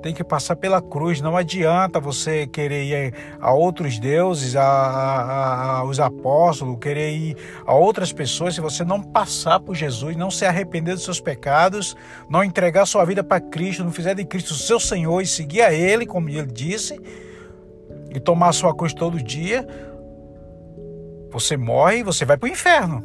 tem 0.00 0.14
que 0.14 0.24
passar 0.24 0.56
pela 0.56 0.80
cruz. 0.80 1.20
Não 1.20 1.36
adianta 1.36 2.00
você 2.00 2.46
querer 2.46 2.84
ir 2.84 3.14
a 3.40 3.52
outros 3.52 3.98
deuses, 3.98 4.56
a, 4.56 4.62
a, 4.62 5.78
a, 5.78 5.84
os 5.84 6.00
apóstolos, 6.00 6.78
querer 6.80 7.12
ir 7.12 7.36
a 7.66 7.74
outras 7.74 8.12
pessoas 8.12 8.54
se 8.54 8.60
você 8.60 8.84
não 8.84 9.02
passar 9.02 9.60
por 9.60 9.74
Jesus, 9.74 10.16
não 10.16 10.30
se 10.30 10.44
arrepender 10.44 10.94
dos 10.94 11.04
seus 11.04 11.20
pecados, 11.20 11.96
não 12.28 12.42
entregar 12.42 12.86
sua 12.86 13.04
vida 13.04 13.22
para 13.22 13.40
Cristo, 13.40 13.84
não 13.84 13.92
fizer 13.92 14.14
de 14.14 14.24
Cristo 14.24 14.52
o 14.52 14.54
seu 14.54 14.80
Senhor 14.80 15.20
e 15.20 15.26
seguir 15.26 15.62
a 15.62 15.72
Ele, 15.72 16.06
como 16.06 16.28
Ele 16.28 16.46
disse, 16.46 17.00
e 18.12 18.18
tomar 18.18 18.52
sua 18.52 18.74
cruz 18.74 18.92
todo 18.92 19.22
dia. 19.22 19.66
Você 21.30 21.56
morre 21.56 21.98
e 21.98 22.02
você 22.02 22.24
vai 22.24 22.36
para 22.36 22.48
o 22.48 22.52
inferno. 22.52 23.04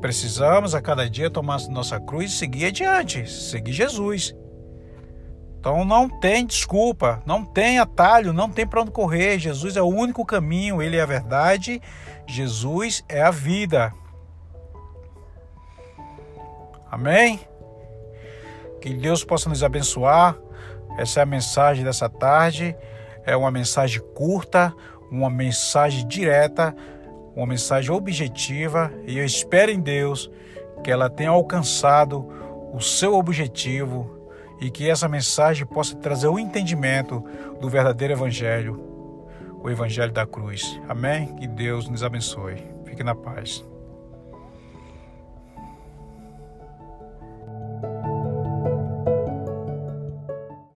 Precisamos 0.00 0.74
a 0.74 0.82
cada 0.82 1.08
dia 1.08 1.30
tomar 1.30 1.60
nossa 1.68 2.00
cruz 2.00 2.32
e 2.32 2.36
seguir 2.36 2.66
adiante, 2.66 3.30
seguir 3.30 3.72
Jesus. 3.72 4.34
Então 5.60 5.84
não 5.84 6.08
tem 6.08 6.44
desculpa, 6.44 7.22
não 7.24 7.44
tem 7.44 7.78
atalho, 7.78 8.32
não 8.32 8.50
tem 8.50 8.66
para 8.66 8.82
onde 8.82 8.90
correr. 8.90 9.38
Jesus 9.38 9.76
é 9.76 9.82
o 9.82 9.86
único 9.86 10.26
caminho, 10.26 10.82
ele 10.82 10.96
é 10.96 11.02
a 11.02 11.06
verdade, 11.06 11.80
Jesus 12.26 13.04
é 13.08 13.22
a 13.22 13.30
vida. 13.30 13.94
Amém? 16.90 17.38
Que 18.80 18.92
Deus 18.92 19.22
possa 19.22 19.48
nos 19.48 19.62
abençoar. 19.62 20.36
Essa 20.98 21.20
é 21.20 21.22
a 21.22 21.26
mensagem 21.26 21.84
dessa 21.84 22.08
tarde. 22.08 22.76
É 23.24 23.36
uma 23.36 23.50
mensagem 23.50 24.00
curta, 24.14 24.74
uma 25.10 25.30
mensagem 25.30 26.06
direta, 26.06 26.74
uma 27.34 27.46
mensagem 27.46 27.90
objetiva 27.90 28.92
e 29.06 29.18
eu 29.18 29.24
espero 29.24 29.70
em 29.70 29.80
Deus 29.80 30.30
que 30.82 30.90
ela 30.90 31.08
tenha 31.08 31.30
alcançado 31.30 32.26
o 32.72 32.80
seu 32.80 33.14
objetivo 33.14 34.28
e 34.60 34.70
que 34.70 34.88
essa 34.88 35.08
mensagem 35.08 35.66
possa 35.66 35.96
trazer 35.96 36.28
o 36.28 36.38
entendimento 36.38 37.22
do 37.60 37.68
verdadeiro 37.68 38.14
Evangelho, 38.14 38.80
o 39.62 39.70
Evangelho 39.70 40.12
da 40.12 40.26
cruz. 40.26 40.80
Amém? 40.88 41.34
Que 41.36 41.46
Deus 41.46 41.88
nos 41.88 42.02
abençoe. 42.02 42.62
Fique 42.84 43.02
na 43.02 43.14
paz. 43.14 43.64